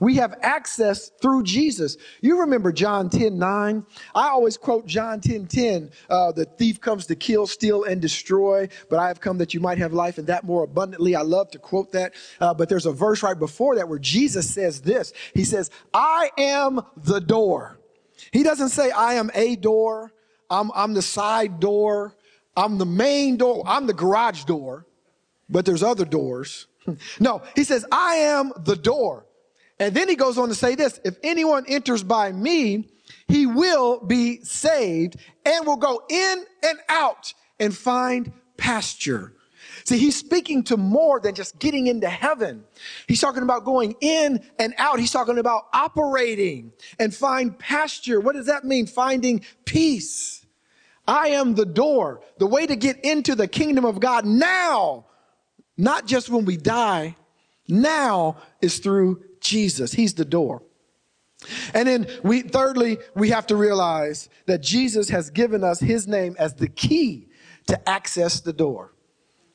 We 0.00 0.16
have 0.16 0.34
access 0.42 1.10
through 1.20 1.44
Jesus. 1.44 1.96
You 2.20 2.40
remember 2.40 2.72
John 2.72 3.10
10 3.10 3.38
9? 3.38 3.86
I 4.14 4.28
always 4.28 4.56
quote 4.56 4.86
John 4.86 5.20
10 5.20 5.46
10. 5.46 5.90
Uh, 6.08 6.32
the 6.32 6.44
thief 6.44 6.80
comes 6.80 7.06
to 7.06 7.16
kill, 7.16 7.46
steal, 7.46 7.84
and 7.84 8.00
destroy, 8.00 8.68
but 8.88 8.98
I 8.98 9.08
have 9.08 9.20
come 9.20 9.38
that 9.38 9.54
you 9.54 9.60
might 9.60 9.78
have 9.78 9.92
life 9.92 10.18
and 10.18 10.26
that 10.26 10.44
more 10.44 10.64
abundantly. 10.64 11.14
I 11.14 11.22
love 11.22 11.50
to 11.52 11.58
quote 11.58 11.92
that. 11.92 12.14
Uh, 12.40 12.54
but 12.54 12.68
there's 12.68 12.86
a 12.86 12.92
verse 12.92 13.22
right 13.22 13.38
before 13.38 13.76
that 13.76 13.88
where 13.88 13.98
Jesus 13.98 14.48
says 14.48 14.80
this 14.80 15.12
He 15.34 15.44
says, 15.44 15.70
I 15.92 16.30
am 16.38 16.80
the 16.96 17.20
door. 17.20 17.78
He 18.32 18.42
doesn't 18.42 18.70
say, 18.70 18.90
I 18.90 19.14
am 19.14 19.30
a 19.34 19.56
door, 19.56 20.12
I'm, 20.50 20.70
I'm 20.74 20.94
the 20.94 21.02
side 21.02 21.60
door, 21.60 22.14
I'm 22.56 22.78
the 22.78 22.86
main 22.86 23.36
door, 23.36 23.62
I'm 23.66 23.86
the 23.86 23.94
garage 23.94 24.44
door, 24.44 24.86
but 25.48 25.64
there's 25.64 25.82
other 25.82 26.04
doors. 26.04 26.66
no, 27.20 27.42
he 27.54 27.64
says, 27.64 27.84
I 27.90 28.16
am 28.16 28.52
the 28.64 28.76
door. 28.76 29.26
And 29.80 29.94
then 29.94 30.08
he 30.08 30.14
goes 30.14 30.36
on 30.38 30.48
to 30.48 30.54
say 30.54 30.76
this 30.76 31.00
if 31.04 31.16
anyone 31.24 31.64
enters 31.66 32.04
by 32.04 32.30
me, 32.30 32.90
he 33.26 33.46
will 33.46 34.04
be 34.04 34.44
saved 34.44 35.16
and 35.44 35.66
will 35.66 35.78
go 35.78 36.02
in 36.08 36.44
and 36.62 36.78
out 36.88 37.32
and 37.58 37.74
find 37.74 38.32
pasture. 38.56 39.32
See, 39.84 39.98
he's 39.98 40.16
speaking 40.16 40.62
to 40.64 40.76
more 40.76 41.18
than 41.20 41.34
just 41.34 41.58
getting 41.58 41.86
into 41.86 42.08
heaven. 42.08 42.64
He's 43.08 43.20
talking 43.20 43.42
about 43.42 43.64
going 43.64 43.96
in 44.00 44.44
and 44.58 44.74
out. 44.76 45.00
He's 45.00 45.10
talking 45.10 45.38
about 45.38 45.64
operating 45.72 46.72
and 46.98 47.14
find 47.14 47.58
pasture. 47.58 48.20
What 48.20 48.34
does 48.34 48.46
that 48.46 48.64
mean? 48.64 48.86
Finding 48.86 49.42
peace. 49.64 50.44
I 51.08 51.28
am 51.28 51.54
the 51.54 51.64
door, 51.64 52.20
the 52.38 52.46
way 52.46 52.66
to 52.66 52.76
get 52.76 53.02
into 53.04 53.34
the 53.34 53.48
kingdom 53.48 53.84
of 53.84 54.00
God 54.00 54.26
now, 54.26 55.06
not 55.78 56.06
just 56.06 56.28
when 56.28 56.44
we 56.44 56.56
die, 56.56 57.16
now 57.66 58.36
is 58.60 58.78
through 58.78 59.24
Jesus. 59.40 59.92
He's 59.92 60.14
the 60.14 60.24
door. 60.24 60.62
And 61.72 61.88
then 61.88 62.06
we, 62.22 62.42
thirdly, 62.42 62.98
we 63.14 63.30
have 63.30 63.46
to 63.46 63.56
realize 63.56 64.28
that 64.46 64.60
Jesus 64.60 65.08
has 65.08 65.30
given 65.30 65.64
us 65.64 65.80
his 65.80 66.06
name 66.06 66.36
as 66.38 66.54
the 66.54 66.68
key 66.68 67.28
to 67.66 67.88
access 67.88 68.40
the 68.40 68.52
door. 68.52 68.92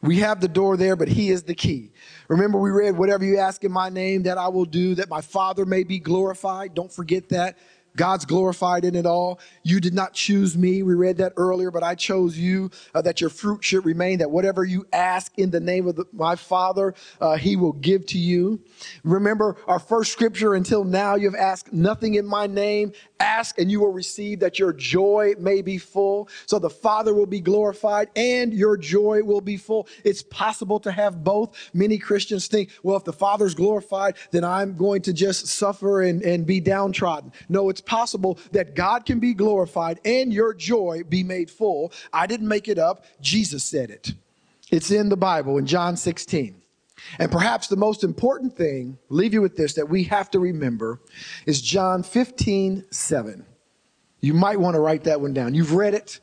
We 0.01 0.17
have 0.19 0.39
the 0.39 0.47
door 0.47 0.77
there, 0.77 0.95
but 0.95 1.07
he 1.07 1.29
is 1.29 1.43
the 1.43 1.55
key. 1.55 1.91
Remember, 2.27 2.59
we 2.59 2.69
read, 2.69 2.95
whatever 2.97 3.25
you 3.25 3.37
ask 3.39 3.63
in 3.63 3.71
my 3.71 3.89
name, 3.89 4.23
that 4.23 4.37
I 4.37 4.47
will 4.47 4.65
do, 4.65 4.95
that 4.95 5.09
my 5.09 5.21
Father 5.21 5.65
may 5.65 5.83
be 5.83 5.99
glorified. 5.99 6.75
Don't 6.75 6.91
forget 6.91 7.29
that. 7.29 7.57
God's 7.95 8.25
glorified 8.25 8.85
in 8.85 8.95
it 8.95 9.05
all. 9.05 9.39
You 9.63 9.79
did 9.79 9.93
not 9.93 10.13
choose 10.13 10.57
me. 10.57 10.83
We 10.83 10.93
read 10.93 11.17
that 11.17 11.33
earlier, 11.37 11.71
but 11.71 11.83
I 11.83 11.95
chose 11.95 12.37
you 12.37 12.69
uh, 12.93 13.01
that 13.03 13.21
your 13.21 13.29
fruit 13.29 13.63
should 13.63 13.85
remain, 13.85 14.19
that 14.19 14.31
whatever 14.31 14.63
you 14.63 14.85
ask 14.91 15.37
in 15.37 15.51
the 15.51 15.59
name 15.59 15.87
of 15.87 15.95
the, 15.95 16.05
my 16.13 16.35
Father, 16.35 16.93
uh, 17.21 17.37
he 17.37 17.55
will 17.55 17.73
give 17.73 18.05
to 18.07 18.17
you. 18.17 18.61
Remember 19.03 19.57
our 19.67 19.79
first 19.79 20.11
scripture 20.11 20.55
until 20.55 20.83
now, 20.83 21.15
you've 21.15 21.35
asked 21.35 21.73
nothing 21.73 22.15
in 22.15 22.25
my 22.25 22.47
name. 22.47 22.91
Ask 23.19 23.59
and 23.59 23.71
you 23.71 23.79
will 23.79 23.91
receive 23.91 24.39
that 24.41 24.59
your 24.59 24.73
joy 24.73 25.33
may 25.39 25.61
be 25.61 25.77
full. 25.77 26.27
So 26.45 26.59
the 26.59 26.69
Father 26.69 27.13
will 27.13 27.25
be 27.25 27.39
glorified 27.39 28.09
and 28.15 28.53
your 28.53 28.77
joy 28.77 29.23
will 29.23 29.41
be 29.41 29.57
full. 29.57 29.87
It's 30.03 30.23
possible 30.23 30.79
to 30.81 30.91
have 30.91 31.23
both. 31.23 31.55
Many 31.73 31.97
Christians 31.97 32.47
think, 32.47 32.71
well, 32.83 32.97
if 32.97 33.03
the 33.03 33.13
Father's 33.13 33.55
glorified, 33.55 34.15
then 34.31 34.43
I'm 34.43 34.75
going 34.75 35.01
to 35.03 35.13
just 35.13 35.47
suffer 35.47 36.01
and, 36.01 36.21
and 36.23 36.45
be 36.45 36.59
downtrodden. 36.59 37.31
No, 37.49 37.69
it's 37.69 37.81
possible 37.85 38.39
that 38.51 38.75
God 38.75 39.05
can 39.05 39.19
be 39.19 39.33
glorified 39.33 39.99
and 40.05 40.33
your 40.33 40.53
joy 40.53 41.03
be 41.07 41.23
made 41.23 41.49
full. 41.49 41.91
I 42.11 42.27
didn't 42.27 42.47
make 42.47 42.67
it 42.67 42.79
up. 42.79 43.05
Jesus 43.21 43.63
said 43.63 43.89
it. 43.89 44.13
It's 44.71 44.91
in 44.91 45.09
the 45.09 45.17
Bible 45.17 45.57
in 45.57 45.65
John 45.65 45.95
16. 45.95 46.61
And 47.19 47.31
perhaps 47.31 47.67
the 47.67 47.75
most 47.75 48.03
important 48.03 48.55
thing, 48.55 48.97
leave 49.09 49.33
you 49.33 49.41
with 49.41 49.55
this, 49.55 49.73
that 49.73 49.89
we 49.89 50.03
have 50.05 50.31
to 50.31 50.39
remember 50.39 51.01
is 51.45 51.61
John 51.61 52.03
15, 52.03 52.85
7. 52.89 53.45
You 54.21 54.33
might 54.33 54.59
want 54.59 54.75
to 54.75 54.79
write 54.79 55.03
that 55.03 55.21
one 55.21 55.33
down. 55.33 55.53
You've 55.53 55.73
read 55.73 55.93
it, 55.93 56.19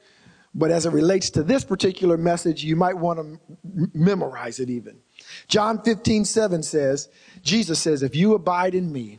but 0.54 0.70
as 0.70 0.86
it 0.86 0.92
relates 0.92 1.30
to 1.30 1.42
this 1.42 1.64
particular 1.64 2.16
message, 2.16 2.64
you 2.64 2.74
might 2.74 2.96
want 2.96 3.20
to 3.20 3.88
memorize 3.94 4.60
it 4.60 4.70
even. 4.70 4.98
John 5.46 5.80
15, 5.82 6.24
7 6.24 6.62
says, 6.62 7.08
Jesus 7.42 7.78
says, 7.78 8.02
If 8.02 8.16
you 8.16 8.34
abide 8.34 8.74
in 8.74 8.92
me 8.92 9.18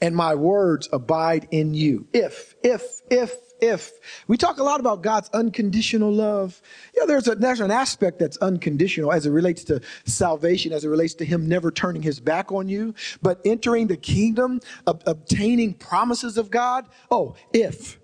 and 0.00 0.14
my 0.14 0.34
words 0.34 0.88
abide 0.92 1.48
in 1.50 1.74
you. 1.74 2.06
If, 2.12 2.54
if, 2.62 2.82
if, 3.10 3.32
if. 3.60 3.92
We 4.26 4.36
talk 4.36 4.58
a 4.58 4.62
lot 4.62 4.80
about 4.80 5.02
God's 5.02 5.28
unconditional 5.30 6.12
love. 6.12 6.60
Yeah, 6.96 7.04
there's, 7.06 7.28
a, 7.28 7.34
there's 7.34 7.60
an 7.60 7.70
aspect 7.70 8.18
that's 8.18 8.36
unconditional 8.38 9.12
as 9.12 9.26
it 9.26 9.30
relates 9.30 9.64
to 9.64 9.80
salvation, 10.04 10.72
as 10.72 10.84
it 10.84 10.88
relates 10.88 11.14
to 11.14 11.24
Him 11.24 11.48
never 11.48 11.70
turning 11.70 12.02
His 12.02 12.20
back 12.20 12.52
on 12.52 12.68
you. 12.68 12.94
But 13.22 13.40
entering 13.44 13.86
the 13.86 13.96
kingdom, 13.96 14.60
ob- 14.86 15.02
obtaining 15.06 15.74
promises 15.74 16.38
of 16.38 16.50
God, 16.50 16.86
oh, 17.10 17.34
if, 17.52 17.98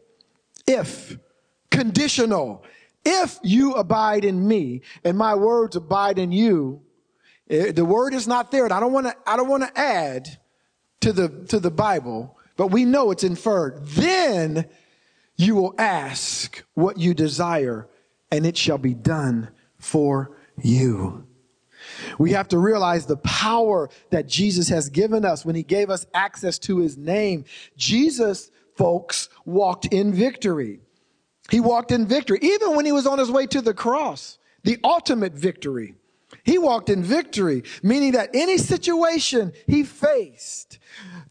if, 0.66 1.16
conditional. 1.70 2.64
If 3.04 3.38
you 3.42 3.74
abide 3.74 4.24
in 4.24 4.46
me 4.46 4.82
and 5.04 5.18
my 5.18 5.34
words 5.34 5.76
abide 5.76 6.18
in 6.18 6.32
you, 6.32 6.80
eh, 7.50 7.72
the 7.72 7.84
word 7.84 8.14
is 8.14 8.26
not 8.26 8.50
there. 8.50 8.64
And 8.64 8.72
I 8.72 8.80
don't 8.80 8.92
want 8.92 9.06
to, 9.06 9.14
I 9.26 9.36
don't 9.36 9.48
want 9.48 9.62
to 9.62 9.78
add, 9.78 10.38
to 11.04 11.12
the, 11.12 11.28
to 11.48 11.60
the 11.60 11.70
Bible, 11.70 12.38
but 12.56 12.68
we 12.68 12.84
know 12.84 13.10
it's 13.10 13.24
inferred. 13.24 13.86
Then 13.86 14.66
you 15.36 15.54
will 15.54 15.74
ask 15.78 16.64
what 16.74 16.98
you 16.98 17.12
desire 17.12 17.88
and 18.30 18.46
it 18.46 18.56
shall 18.56 18.78
be 18.78 18.94
done 18.94 19.50
for 19.78 20.36
you. 20.62 21.26
We 22.18 22.32
have 22.32 22.48
to 22.48 22.58
realize 22.58 23.04
the 23.04 23.18
power 23.18 23.90
that 24.10 24.26
Jesus 24.26 24.68
has 24.70 24.88
given 24.88 25.26
us 25.26 25.44
when 25.44 25.54
he 25.54 25.62
gave 25.62 25.90
us 25.90 26.06
access 26.14 26.58
to 26.60 26.78
his 26.78 26.96
name. 26.96 27.44
Jesus, 27.76 28.50
folks, 28.74 29.28
walked 29.44 29.84
in 29.86 30.14
victory. 30.14 30.80
He 31.50 31.60
walked 31.60 31.92
in 31.92 32.06
victory, 32.06 32.38
even 32.40 32.74
when 32.74 32.86
he 32.86 32.92
was 32.92 33.06
on 33.06 33.18
his 33.18 33.30
way 33.30 33.46
to 33.48 33.60
the 33.60 33.74
cross, 33.74 34.38
the 34.62 34.78
ultimate 34.82 35.34
victory. 35.34 35.96
He 36.44 36.58
walked 36.58 36.90
in 36.90 37.02
victory, 37.02 37.64
meaning 37.82 38.12
that 38.12 38.30
any 38.34 38.58
situation 38.58 39.52
he 39.66 39.82
faced, 39.82 40.78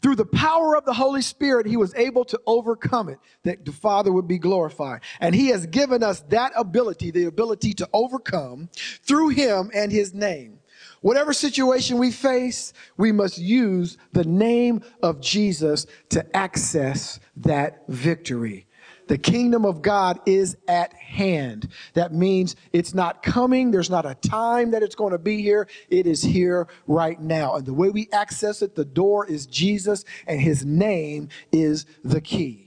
through 0.02 0.16
the 0.16 0.26
power 0.26 0.76
of 0.76 0.84
the 0.84 0.92
Holy 0.92 1.22
Spirit, 1.22 1.66
he 1.66 1.78
was 1.78 1.94
able 1.94 2.24
to 2.26 2.40
overcome 2.46 3.08
it, 3.08 3.18
that 3.44 3.64
the 3.64 3.72
Father 3.72 4.12
would 4.12 4.28
be 4.28 4.38
glorified. 4.38 5.00
And 5.20 5.34
he 5.34 5.48
has 5.48 5.66
given 5.66 6.02
us 6.02 6.20
that 6.28 6.52
ability, 6.56 7.10
the 7.10 7.24
ability 7.24 7.72
to 7.74 7.88
overcome 7.92 8.68
through 9.02 9.30
him 9.30 9.70
and 9.72 9.90
his 9.90 10.12
name. 10.12 10.58
Whatever 11.00 11.32
situation 11.32 11.98
we 11.98 12.10
face, 12.10 12.72
we 12.96 13.12
must 13.12 13.38
use 13.38 13.96
the 14.12 14.24
name 14.24 14.82
of 15.02 15.20
Jesus 15.20 15.86
to 16.10 16.36
access 16.36 17.20
that 17.36 17.84
victory. 17.88 18.66
The 19.06 19.18
kingdom 19.18 19.64
of 19.64 19.82
God 19.82 20.20
is 20.26 20.56
at 20.66 20.94
hand. 20.94 21.68
That 21.94 22.12
means 22.12 22.56
it's 22.72 22.94
not 22.94 23.22
coming. 23.22 23.70
There's 23.70 23.90
not 23.90 24.06
a 24.06 24.14
time 24.14 24.70
that 24.70 24.82
it's 24.82 24.94
going 24.94 25.12
to 25.12 25.18
be 25.18 25.42
here. 25.42 25.68
It 25.88 26.06
is 26.06 26.22
here 26.22 26.68
right 26.86 27.20
now. 27.20 27.56
And 27.56 27.66
the 27.66 27.74
way 27.74 27.90
we 27.90 28.08
access 28.12 28.62
it, 28.62 28.74
the 28.74 28.84
door 28.84 29.26
is 29.26 29.46
Jesus 29.46 30.04
and 30.26 30.40
his 30.40 30.64
name 30.64 31.28
is 31.52 31.86
the 32.02 32.20
key. 32.20 32.63